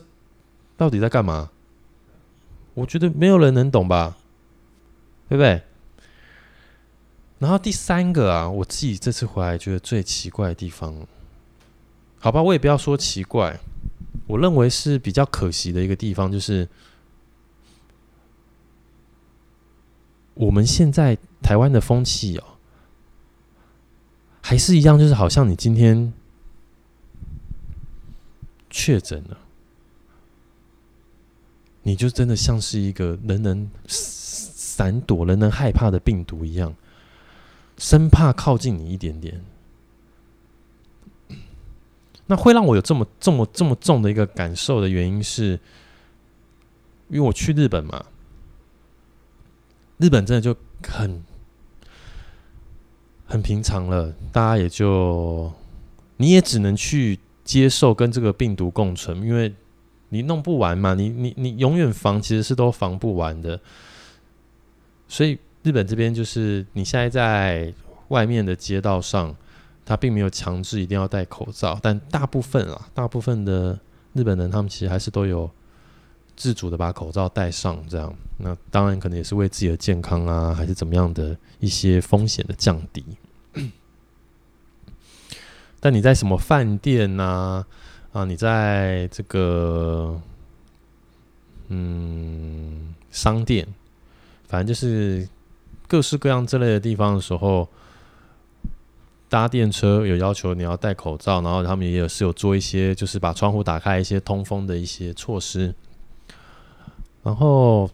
[0.81, 1.51] 到底在干嘛？
[2.73, 4.17] 我觉得没有人能懂吧，
[5.29, 5.61] 对不对？
[7.37, 11.05] 然后第三个啊，我自己这次回来觉得最奇怪的地方，
[12.17, 13.59] 好吧，我也不要说奇怪，
[14.25, 16.67] 我认为是比较可惜的一个地方，就是
[20.33, 22.57] 我们现在台湾的风气哦，
[24.41, 26.11] 还是一样，就是好像你今天
[28.71, 29.37] 确诊了，
[31.83, 36.73] 你就真的像是一个人人闪躲、人人害怕的病毒一样。
[37.77, 39.43] 生怕靠近你一点点，
[42.27, 45.59] 那会让我有这么这么这么重的一个感受的原因是，
[47.09, 48.05] 因为我去日本嘛，
[49.97, 50.55] 日本真的就
[50.87, 51.23] 很
[53.25, 55.51] 很平常了，大家也就
[56.17, 59.51] 你也只能去接受跟这个病毒共存，因为
[60.13, 63.59] 你弄不完嘛，你你你永远防其实是都防不完的。
[65.07, 67.73] 所以日本这边就是你现在在
[68.09, 69.33] 外面的街道上，
[69.85, 73.79] 他并没有强制一定要戴口罩，但大部分啊，大部分的
[74.13, 75.49] 日本人他们其实还是都有
[76.35, 78.13] 自主的把口罩戴上，这样。
[78.37, 83.03] 那当然可能也是为自己的健康啊，还是怎么样的一些风险的降低。
[85.79, 87.65] 但你在什么饭店呐？
[88.13, 90.21] 啊，你在这个
[91.69, 93.65] 嗯商店，
[94.47, 95.27] 反正就是
[95.87, 97.69] 各式各样这类的地方的时候，
[99.29, 105.73] 搭电车有要求你要戴口罩，然后他们也有是有做一些，就是把窗户打开一些通风的一些措施，
[107.23, 107.89] 然后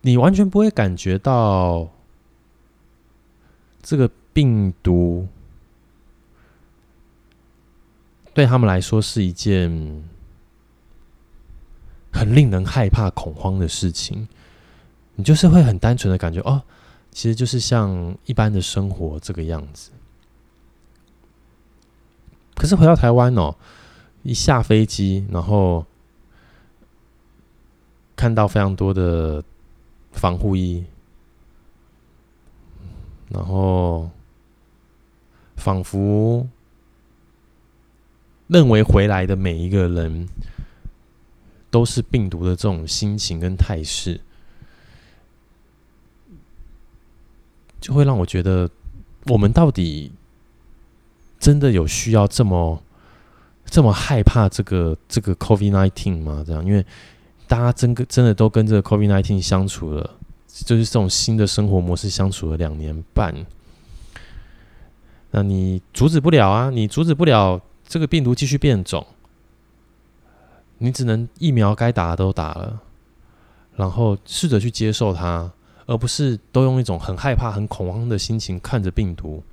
[0.00, 1.88] 你完全不会感觉到
[3.82, 4.10] 这个。
[4.34, 5.28] 病毒
[8.34, 9.70] 对他们来说是一件
[12.12, 14.28] 很令人害怕、恐慌的事情。
[15.14, 16.60] 你就是会很单纯的感觉，哦，
[17.10, 19.92] 其实就是像一般的生活这个样子。
[22.56, 23.56] 可是回到台湾哦，
[24.24, 25.86] 一下飞机，然后
[28.16, 29.42] 看到非常多的
[30.12, 30.84] 防护衣，
[33.30, 34.10] 然后。
[35.56, 36.46] 仿佛
[38.54, 40.28] 认为回来的每一个人
[41.72, 44.20] 都是病毒的这种心情跟态势，
[47.80, 48.70] 就会让我觉得，
[49.26, 50.12] 我们到底
[51.40, 52.80] 真的有需要这么
[53.64, 56.44] 这么害怕这个这个 COVID-19 吗？
[56.46, 56.86] 这样，因为
[57.48, 60.08] 大家真跟真的都跟这个 COVID-19 相处了，
[60.46, 63.34] 就是这种新的生活模式相处了两年半。
[65.32, 66.70] 那你阻止不了啊！
[66.70, 69.06] 你阻止不了这个病毒继续变种，
[70.78, 72.80] 你只能疫苗该打的都打了，
[73.76, 75.52] 然后试着去接受它，
[75.86, 79.44] 而不是都用一种很害怕、很恐慌的心情看着病毒，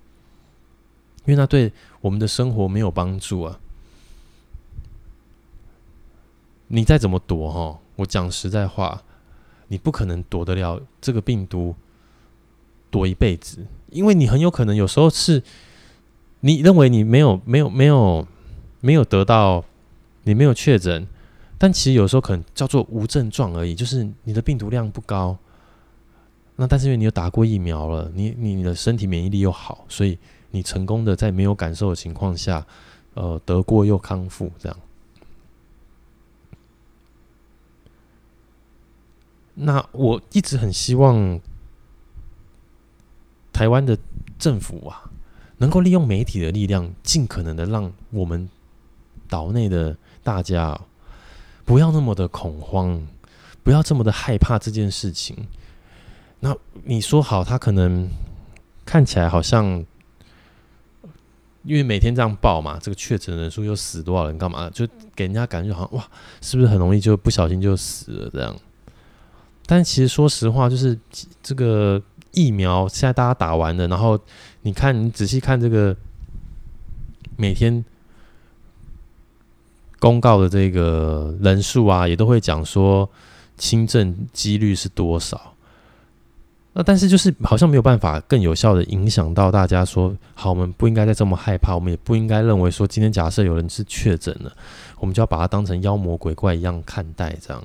[1.25, 3.59] 因为那对我们的生活没有帮助啊！
[6.69, 9.03] 你再怎么躲哈，我讲实在话，
[9.67, 11.75] 你不可能躲得了这个病毒，
[12.89, 15.43] 躲一辈子，因为你很有可能有时候是。
[16.41, 18.27] 你认为你没有没有没有
[18.79, 19.63] 没有得到，
[20.23, 21.07] 你没有确诊，
[21.57, 25.37] 但其实有时候可能叫做无症状而已，就是你的病毒量不高。
[26.55, 30.17] 那但是因为你有打过疫苗了，你你的身体免疫力又好，所以
[30.49, 32.65] 你成功的在没有感受的情况下，
[33.13, 34.77] 呃，得过又康复这样。
[39.53, 41.39] 那我一直很希望
[43.53, 43.95] 台湾的
[44.39, 45.10] 政府啊。
[45.61, 48.49] 能够利用媒体的力量，尽可能的让我们
[49.29, 50.81] 岛内的大家
[51.63, 52.99] 不要那么的恐慌，
[53.61, 55.37] 不要这么的害怕这件事情。
[56.39, 58.09] 那你说好，他可能
[58.83, 59.85] 看起来好像，
[61.61, 66.09] 因为每天这样报嘛，这个确诊人数又死多少人，干嘛就给人家感觉好像哇，
[66.41, 68.55] 是不是很容易就不小心就死了这样？
[69.67, 70.99] 但其实说实话，就是
[71.43, 72.01] 这个。
[72.33, 74.17] 疫苗现在大家打完了，然后
[74.63, 75.95] 你看，你仔细看这个
[77.35, 77.83] 每天
[79.99, 83.09] 公告的这个人数啊，也都会讲说
[83.57, 85.53] 轻症几率是多少。
[86.73, 94.55] 那但是就是好像没有办法更有效的影响到大家说，好，我们不应该再这么害怕，我们也不应该认为说今天假设有人是确诊了，
[94.99, 97.63] 我们就要把它当成妖魔鬼怪一样看待这样。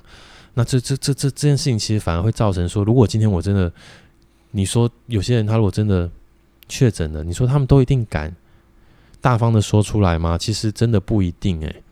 [0.54, 3.70] 那这这这这这件事情其实反而会造成说，如果今天我真的。
[4.52, 6.10] 你说有些人他如果真的
[6.68, 8.34] 确诊了，你说他们都一定敢
[9.20, 10.36] 大方的说出来吗？
[10.38, 11.82] 其实真的不一定诶。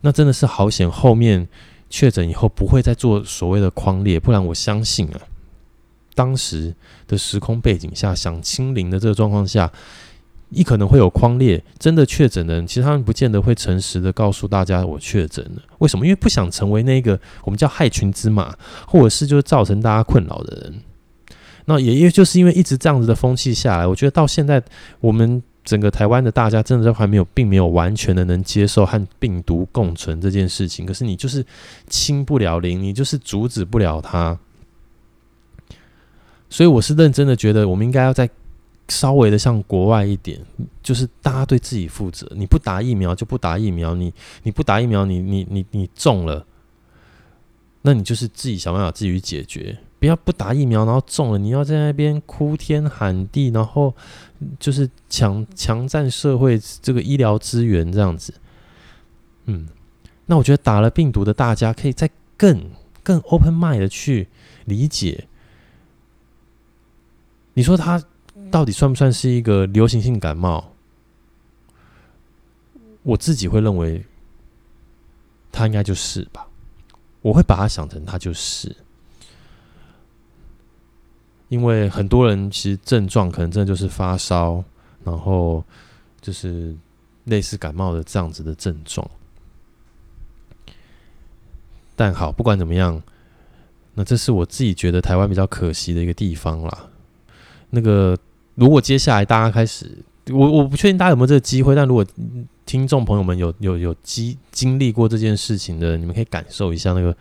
[0.00, 1.46] 那真的是好险，后面
[1.88, 5.20] 确诊以后不会再做所谓的框列，不然我相信啊，
[6.14, 6.74] 当时
[7.06, 9.70] 的时空背景下想清零的这个状况下，
[10.50, 11.62] 一可能会有框列。
[11.78, 15.62] 真的确诊的人，其实他们不见得会诚实的告诉大家我确诊了。
[15.78, 16.04] 为什么？
[16.04, 18.56] 因为不想成为那个我们叫害群之马，
[18.86, 20.80] 或者是就是造成大家困扰的人。
[21.64, 24.62] 那也因为就是因为一直这样子的风气下来，我觉得到现在
[25.00, 30.84] 我们整个台湾的大家真的都还没有，并没有完全的能接受和病毒共存这件事情。
[30.84, 31.44] 可是你就是
[31.88, 34.36] 清不了零，你就是阻止不了它。
[36.50, 38.28] 所以我是认真的觉得，我们应该要再
[38.88, 40.38] 稍微的像国外一点，
[40.82, 42.30] 就是大家对自己负责。
[42.34, 46.44] 你不打疫苗就不打疫苗，你你不打疫苗，你你你你中了，
[47.82, 49.78] 那你就是自己想办法自己解决。
[50.02, 53.94] 不要不打疫苗，然后中了，你要在那边哭天喊地，然后
[54.58, 58.34] 就是抢强占社会这个医疗资源这样子。
[59.44, 59.68] 嗯，
[60.26, 62.68] 那我觉得打了病毒的大家可以再更
[63.04, 64.26] 更 open mind 的去
[64.64, 65.28] 理解。
[67.54, 68.02] 你说它
[68.50, 70.72] 到底算不算是一个流行性感冒？
[73.04, 74.04] 我自己会认为，
[75.52, 76.48] 它应该就是吧。
[77.20, 78.74] 我会把它想成它就是，
[81.52, 84.64] 因为很多人其实症状可能真的就是发烧，
[85.04, 85.62] 然后
[86.18, 86.74] 就是
[87.24, 89.06] 类似感冒的这样子的症状。
[91.94, 93.02] 但好，不管怎么样，
[93.92, 96.88] 那这是我自己觉得台湾比较可惜的一个地方啦。
[97.68, 98.16] 那个，
[98.54, 99.98] 如果接下来大家开始，
[100.30, 102.02] 我我不确定大家有没有这个机会，但如果
[102.64, 107.14] 听众朋友们有有有经经历过这件事情的，你们可以感受一下那个，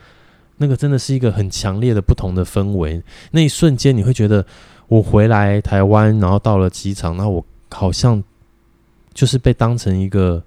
[0.62, 3.02] 那个真的是一个很强烈的不同的氛围。
[3.32, 4.46] 那一瞬间，你会觉得
[4.88, 8.24] 我回来台湾，然后到了机场，那我好像
[9.12, 10.44] 就是被当成一个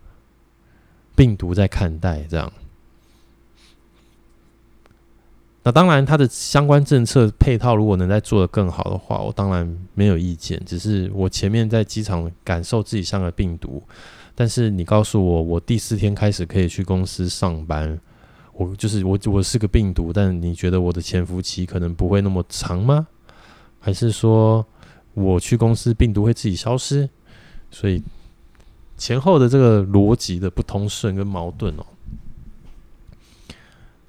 [1.16, 2.52] 病毒在看待这样。
[5.64, 10.62] 那当然，它的相关政策配套如果能再做得更好的话，我当然没有意见。
[10.64, 13.82] 只是我前面在机场感受自己像个病毒，
[14.34, 17.98] 但是你告诉我，我第四天开始可以去公司上班，
[18.56, 23.06] 我就是我我是个病毒，但你觉得我的潜伏期可能不会那么长吗？
[23.80, 24.64] 还是说
[25.12, 27.08] 我去公司病毒会自己消失？
[27.70, 28.02] 所以
[28.96, 31.84] 前后的这个逻辑的不通顺跟矛盾哦，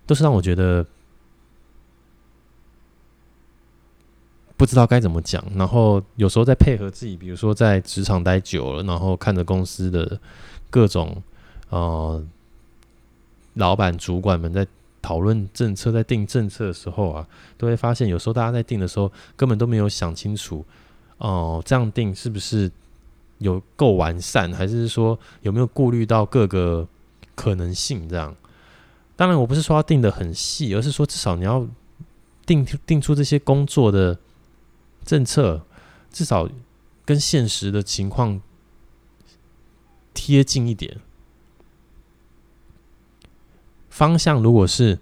[0.05, 0.85] 都是让我觉得。
[4.57, 10.17] 不知道该怎么讲，然后有时候在配合自己，比如说在职场待久了，然后看着公司的
[10.69, 11.21] 各种
[11.67, 12.25] 呃
[13.55, 14.65] 老板、主管们在
[15.01, 17.27] 讨论政策、在定政策的时候啊，
[17.57, 20.63] 都会发现有时候大家在定的时候根本都没有想清楚，
[21.17, 22.71] 哦、这样定是不是
[23.39, 26.87] 有够完善，还是说有没有顾虑到各个
[27.35, 28.07] 可能性？
[28.07, 28.35] 这样，
[29.15, 31.67] 当然我不是说要定的很细，而是说至少你要
[32.45, 34.17] 定定出这些工作的。
[35.05, 35.61] 政策
[36.11, 36.49] 至少
[37.05, 38.41] 跟现实的情况
[40.15, 40.99] 贴近一点。
[43.95, 44.99] 方向如果是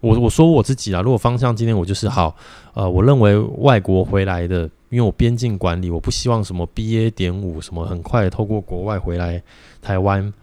[0.00, 2.34] 我我说我自己啊，如果方向今天我就是好，
[2.74, 9.40] 呃，我认为外国回来的，因为我边境管理，我不希望什么 BA 点五什么很快透过国外回来
[9.80, 10.34] 台湾，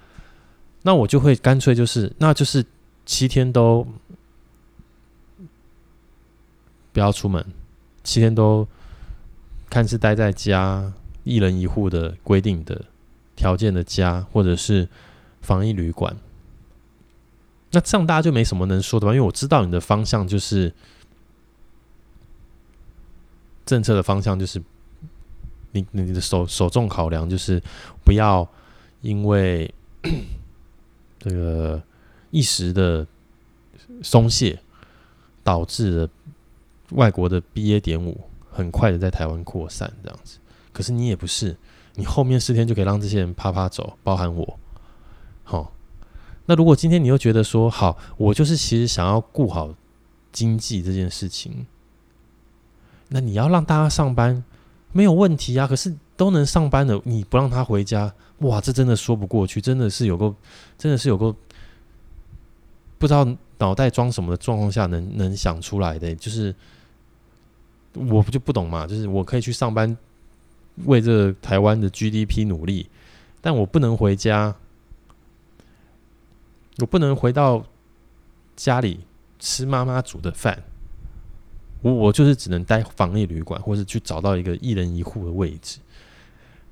[0.83, 2.65] 那我就会干脆就是，那就是
[3.05, 3.85] 七天都
[6.93, 7.45] 不要出门。
[8.01, 8.65] 七天都
[9.69, 10.93] 看是待在家，
[11.25, 12.81] 一人一户的规定的
[13.35, 14.87] 条件的家，或者是
[15.41, 16.15] 防疫旅馆。
[17.75, 19.13] 那这样大家就没什么能说的吧？
[19.13, 20.73] 因为我知道你的方向就是
[23.65, 24.59] 政策的方向，就是
[25.73, 27.61] 你你的首首重考量就是
[28.03, 28.47] 不要
[29.01, 29.71] 因为
[31.19, 31.83] 这个
[32.31, 33.05] 一时的
[34.01, 34.59] 松懈
[35.43, 36.09] 导致了。
[36.91, 40.37] 外国的 BA 点五很快的在台湾扩散，这样子。
[40.71, 41.57] 可是你也不是，
[41.95, 44.59] 你后面四天就可以让这些人趴趴走，包含我。
[45.43, 45.73] 好，
[46.45, 49.73] 那如果今天你又觉得说，好，我就是其实想要顾好
[50.31, 51.65] 经济这件事情，
[53.09, 54.43] 那你要让大家上班
[54.91, 55.65] 没有问题啊。
[55.67, 60.33] 可是都能上班的，你不让他回家，哇，这真的说不过去，真的是有个，
[60.77, 61.35] 真的是有个，
[62.97, 63.27] 不知道
[63.57, 66.53] 脑袋装什么的状况下能能想出来的，就是。
[68.09, 69.97] 我不就不懂嘛，就是我可以去上班，
[70.83, 72.89] 为这台湾的 GDP 努力，
[73.39, 74.53] 但我不能回家，
[76.79, 77.63] 我不能回到
[78.55, 78.99] 家里
[79.39, 80.63] 吃妈妈煮的饭，
[81.81, 85.79] 我我就是只能待防疫旅馆，或是去找到一个一人一户的位置，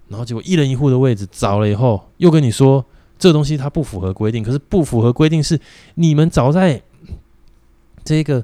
[0.08, 2.86] 然后结果一人一户的位置找了以后，又跟你说
[3.18, 5.60] 这东西它不符合规定，可是不符合规定是
[5.96, 6.82] 你们早在
[8.04, 8.44] 这个。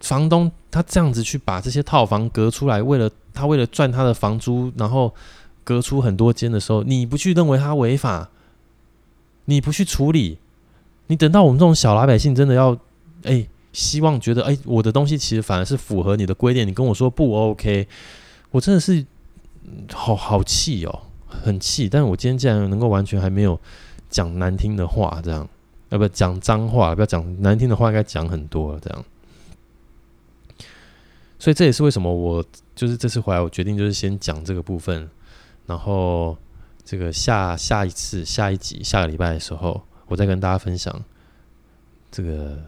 [0.00, 5.14] 房东他这样子去把这些套房隔出来，为了他为了赚他的房租，然后
[5.62, 8.28] 隔出很多间的时候，你不去认为他违法，
[9.46, 10.38] 你不去处理，
[11.08, 12.76] 你等到我们这种小老百姓真的要
[13.24, 17.86] 哎、希望觉得哎、我的东西其实反而是符合你的规定，你跟我说不 OK，
[18.50, 19.04] 我真的是
[19.92, 21.88] 好好气哦，很气。
[21.88, 23.58] 但是我今天竟然能够完全还没有
[24.10, 25.48] 讲难听的话，这样
[25.90, 26.94] 要不要讲脏话？
[26.94, 29.04] 不要讲难听的话，应该讲很多这样。
[31.38, 35.08] 所以这也是为什么我就是这次回来，我决定就是先讲这个部分，
[35.66, 36.36] 然后
[36.84, 41.02] 这个下下一次下一集下个礼拜的时候，我再跟大家分享
[42.10, 42.58] 这个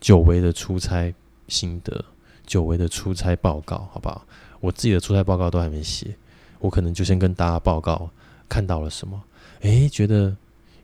[0.00, 1.12] 久违的出差
[1.48, 2.04] 心得，
[2.46, 4.26] 久违的出差报告，好不好？
[4.60, 6.16] 我自己的出差报告都还没写，
[6.58, 8.08] 我可能就先跟大家报告
[8.48, 9.22] 看到了什么。
[9.60, 10.34] 诶，觉得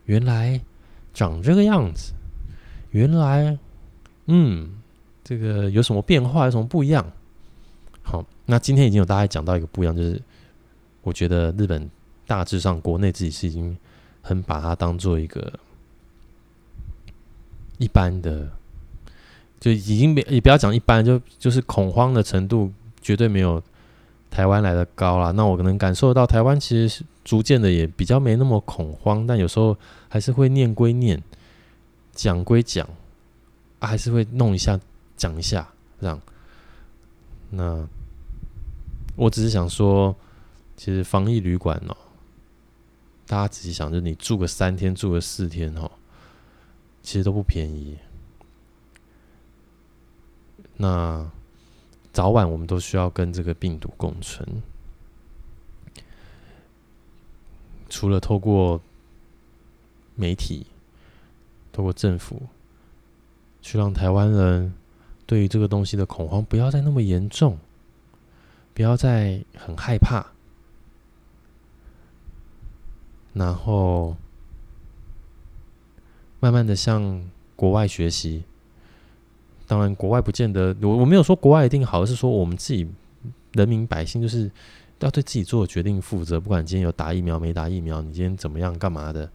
[0.04, 0.60] 原来
[1.14, 2.12] 长这个样子，
[2.90, 3.56] 原来，
[4.26, 4.70] 嗯，
[5.24, 7.10] 这个有什么变化，有什么不一样？
[8.02, 10.20] 好，那今天已经有大家讲到一个不一样，就是
[11.02, 11.88] 我觉得日本
[12.26, 13.76] 大致上国内自己是已经
[14.22, 15.52] 很把它当做一个
[17.78, 18.48] 一般的，
[19.58, 23.62] 就已经没也不要讲一般，就就是恐慌的程度绝对没有
[24.30, 25.30] 台湾来的高啦。
[25.30, 29.76] 那我可能感受到台湾其实是逐渐的也比较没那么恐慌，但有时候
[30.08, 31.22] 还是会念归念，
[32.12, 32.88] 讲归讲，
[33.80, 34.78] 还是会弄一下
[35.16, 35.68] 讲一下
[36.00, 36.20] 这样。
[37.50, 37.86] 那。
[39.16, 40.16] 我只是想说，
[40.80, 41.96] 其实防疫旅馆哦，
[43.26, 45.90] 大家仔细想，就你住个三天，住个四天哦，
[47.02, 47.98] 其实都不便宜。
[50.78, 51.30] 那
[52.14, 54.62] 早晚我们都需要跟这个病毒共存，
[57.90, 58.80] 除了透过
[60.14, 60.64] 媒体、
[61.72, 62.44] 透过政府，
[63.60, 64.72] 去让台湾人
[65.26, 67.58] 对于这个东西的恐慌不要再那么严重。
[68.72, 70.24] 不要再很害怕，
[73.32, 74.16] 然后
[76.40, 77.22] 慢慢的向
[77.56, 78.42] 国外学习。
[79.66, 82.88] 当然，国外不见得，我我没有说国外一定好，而是说我们自己
[83.52, 84.50] 人民百姓就是
[84.98, 86.40] 要对自己做的决定负责。
[86.40, 89.30] 不管今天有打疫苗没打疫苗，你今天怎么样干嘛的，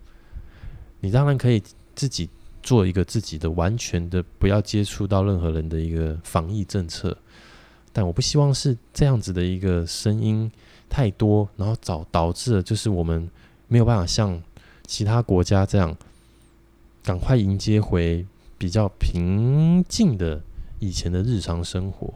[0.99, 1.63] 你当然可以
[1.95, 2.29] 自己
[2.61, 7.17] 做一个自己的完全的不要接触到任何人的一个防疫政策。
[7.93, 10.51] 但我不希望是这样子的一个声音
[10.89, 13.29] 太多，然后导导致了就是我们
[13.75, 14.41] 没有办法像
[14.87, 15.93] 其他国家这样
[17.03, 18.25] 赶快迎接回
[18.57, 20.41] 比较平静的
[20.79, 22.13] 以前的日常生活。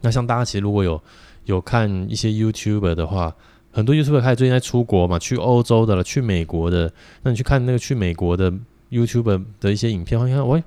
[0.00, 1.00] 那像大家其实如果有
[1.44, 3.32] 有看一些 YouTuber 的话，
[3.70, 6.92] 很多 YouTuber 开始最近在出国嘛，去欧洲的了，去美国的。
[7.22, 8.52] 那你去看那个去美国的
[8.90, 10.64] YouTuber 的一些影片，你看，喂。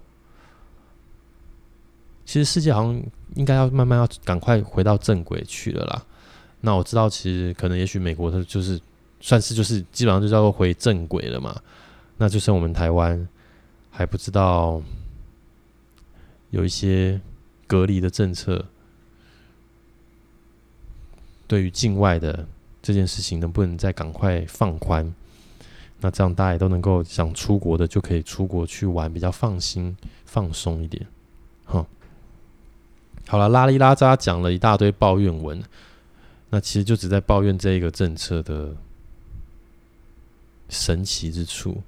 [2.26, 3.03] 其实世界好像
[3.36, 6.05] 应该要慢慢要赶快回到正轨去了啦。
[6.61, 8.80] 那我知道，其实可能也许美国它就是
[9.28, 11.61] 算是就是基本上就叫做回正轨了嘛。
[12.15, 13.28] 那就剩我们台湾
[13.91, 14.82] 还不知道
[16.51, 17.19] 有一些
[17.67, 18.63] 隔离的政策，
[21.45, 22.47] 对于境外的
[22.82, 25.13] 这件事情能不能再赶快放宽？
[25.99, 31.05] 那这样大家也都能够想出国的就可以出国去玩，比较放心放松一点，
[31.65, 31.86] 哼。
[33.28, 35.61] 好了，拉里拉扎讲了一大堆抱怨文，
[36.49, 38.73] 那其实就只在抱怨这一个政策的
[40.70, 41.82] 神奇之处，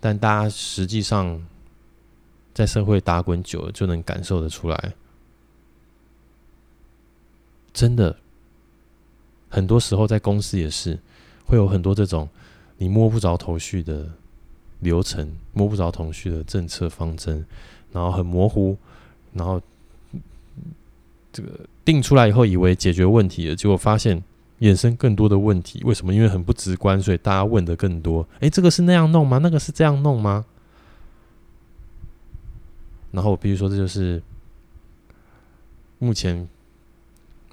[0.00, 1.44] 但大家实际上
[2.52, 4.94] 在社会打滚久了，就能感受得出来，
[7.72, 8.16] 真的，
[9.48, 10.98] 很多时候在公司也是
[11.44, 12.28] 会有很多这种
[12.78, 14.08] 你摸不着头绪的
[14.80, 17.44] 流程，摸不着头绪的政策方针，
[17.92, 18.76] 然后很模糊，
[19.32, 19.60] 然后。
[21.32, 24.20] 这个定出来以后，以为解决问题了，结果发现
[24.60, 25.82] 衍生更多的问题。
[25.84, 26.14] 为什么？
[26.14, 28.26] 因为很不直观，所以大家问的更多。
[28.40, 29.38] 诶，这个是那样弄吗？
[29.38, 30.46] 那个是这样弄吗？
[33.12, 34.22] 然后，我必须说，这就是
[35.98, 36.48] 目前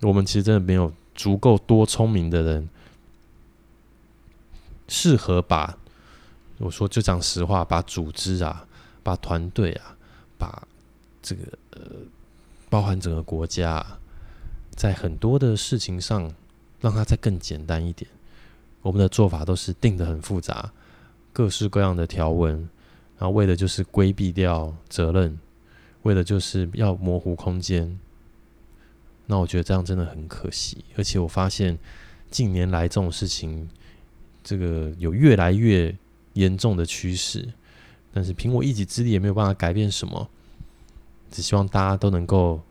[0.02, 2.70] 我们其实真的没有足够多聪明的人，
[4.88, 5.78] 适合把
[6.60, 8.66] 我说就讲实话，把组织啊，
[9.04, 9.98] 把团队啊，
[10.38, 10.68] 把
[11.22, 11.42] 这个
[11.72, 11.82] 呃。
[12.70, 13.82] 包含整个国家，
[14.76, 16.30] 在很多的事情上，
[16.80, 18.10] 让它再更简单一点。
[18.82, 20.72] 我们的做法都是定的很复杂，
[21.34, 22.58] 各式各样的条文，
[23.18, 25.38] 然后为的就是规避掉责任，
[26.04, 28.00] 为的就是要模糊空间。
[29.26, 30.86] 那我觉得这样真的很可惜。
[30.96, 31.78] 而且我发现
[32.32, 33.68] 近年来这种事情，
[34.44, 35.94] 这个有越来越
[36.34, 37.48] 严重的趋势。
[38.14, 40.30] 但是凭我一己之力也没有办法改变什么。
[41.30, 42.62] 只希望大家都能够，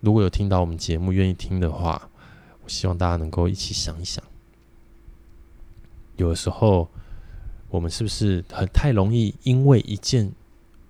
[0.00, 2.10] 如果有听到我们节目愿意听的话，
[2.64, 4.24] 我希望大家能够一起想一想，
[6.16, 6.88] 有的时候
[7.68, 10.32] 我们是不是很太容易因为一件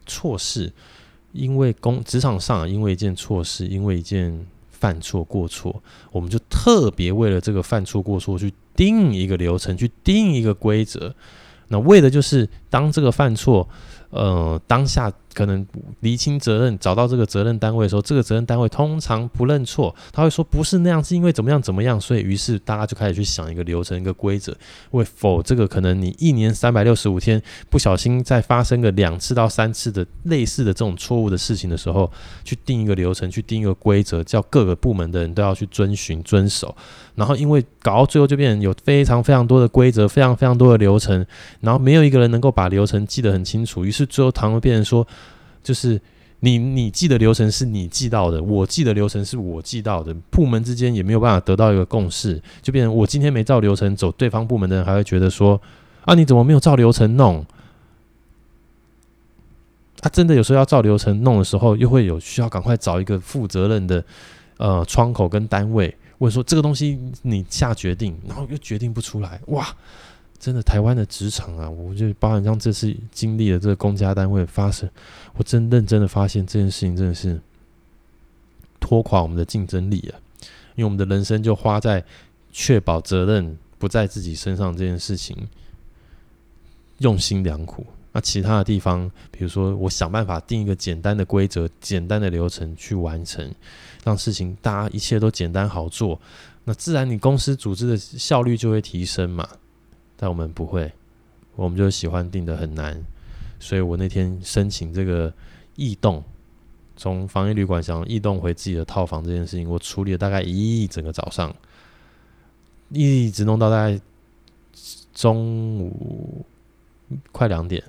[0.07, 0.73] 错事，
[1.33, 11.13] 因为工职场上因为一件错事，因为一件犯错过错，我们就特别为了这个犯错过错去定一个流程，去定一个规则，
[11.69, 13.69] 那为的就是当这个犯错。
[14.11, 15.67] 呃，当下可能
[15.99, 24.57] 厘清责任，找到这个责任单位的时候，这个责任单位通常不认错，他会说不是那样，是因为怎么样怎么样，所以于是大家就开始去想一个流程、一个规则，
[24.93, 32.09] 为否这个可能你一年三百六十五天不小心再发生个两次到三次的类似的这种错误的事情的时候，
[32.45, 36.73] 去定一个流程，去定一个规则，叫各个部门的人都要去遵循遵守，
[37.17, 41.27] 然后因为搞到最后就变成有非常非常多的规则，非常非常多的流程，
[41.63, 44.07] 然后没有一个人能够把把流程记得很清楚，于是。
[44.07, 45.07] 最后，堂会变成说，
[45.63, 46.01] 就是
[46.41, 55.61] 你你记的流程是你记到的，我记的流程是我记到的，部门之间也没有办法得到一个共识，就变成我今天没照流程走，对方部门的人还会觉得说，
[56.07, 57.45] 啊，你怎么没有照流程弄？
[60.01, 64.05] 他、真的有时候要照流程弄的时候，又会有需要赶快找一个负责任的
[64.59, 69.67] 呃窗口跟单位，问说这个东西你下决定，然后又决定不出来，哇！
[70.45, 74.87] 真的，台湾的职场啊，我就包含像这次经历了这个公家单位发生，
[75.39, 77.41] 我真认真的发现这件事情真的是
[78.79, 80.21] 拖垮我们的竞争力啊！
[80.75, 82.05] 因为我们的人生就花在
[82.53, 85.35] 确保责任不在自己身上这件事情，
[86.99, 87.87] 用心良苦。
[88.13, 93.51] 那其他的地方，比如说我想办法定一个简单的规则、简单的流程去完成，
[94.05, 96.21] 让事情大家一切都简单好做，
[96.65, 99.49] 那自然你公司组织的效率就会提升嘛。
[100.17, 100.93] 但我们不会，
[101.57, 103.01] 我们就喜欢定的很难，
[103.59, 105.33] 所以我那天申请这个
[105.77, 106.23] 异动，
[106.97, 111.55] 从防疫旅馆想异动回自己的套房这件事情，我处理了大概一整个早上，
[112.91, 114.01] 一直弄到大概
[115.13, 116.45] 中午
[117.33, 117.83] 快两点，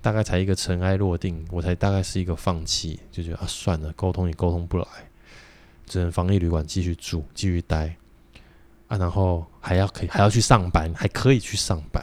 [0.00, 4.86] 大概才一个尘埃落定，我才大概是一个放弃，就觉得啊算了，沟通也沟通不来，
[5.86, 7.96] 只能防疫旅馆继续住，继续待。
[8.88, 12.02] 啊，然后还要可以还要去上班，还可以去上班，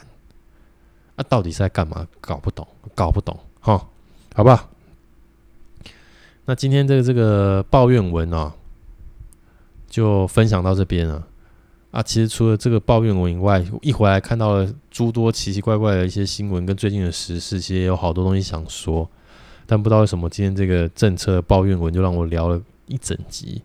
[1.16, 2.08] 啊，到底是在干嘛？
[2.22, 3.88] 搞不懂，搞不懂，哈，
[4.36, 4.70] 好吧？
[6.46, 8.54] 那今天这个这个抱怨文啊，
[9.90, 11.28] 就分享到这边了。
[11.90, 19.10] 啊，其实除了这个抱怨文以外，一回来看到了诸多奇奇怪怪的一些新闻跟最近的时事，其实也有好多东西想说，
[19.66, 23.64] 但不知道为什么今天这个政策抱怨文就让我聊了一整集。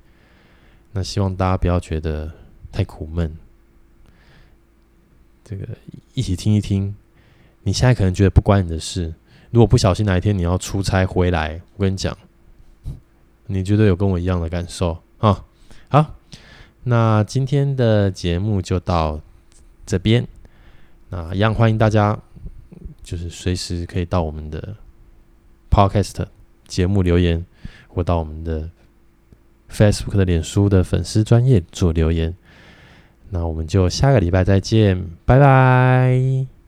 [0.92, 2.39] 那希望大家不要觉得。
[2.72, 3.36] 太苦闷，
[5.44, 5.66] 这个
[6.14, 6.94] 一起听一听。
[7.62, 9.14] 你现在可能觉得不关你的事，
[9.50, 12.16] 如果不小心哪一天你要出差回来，我跟你讲，
[13.46, 15.44] 你绝对有跟我一样的感受啊。
[15.88, 16.14] 好，
[16.84, 19.20] 那今天的节目就到
[19.84, 20.26] 这边。
[21.10, 22.18] 那一样欢迎大家，
[23.02, 24.76] 就是随时可以到我们的
[25.70, 26.26] Podcast
[26.66, 27.44] 节目留言，
[27.88, 28.70] 或到我们的
[29.68, 32.34] Facebook 的脸书的粉丝专页做留言。
[33.30, 36.59] 那我们就下个礼拜再见，拜拜。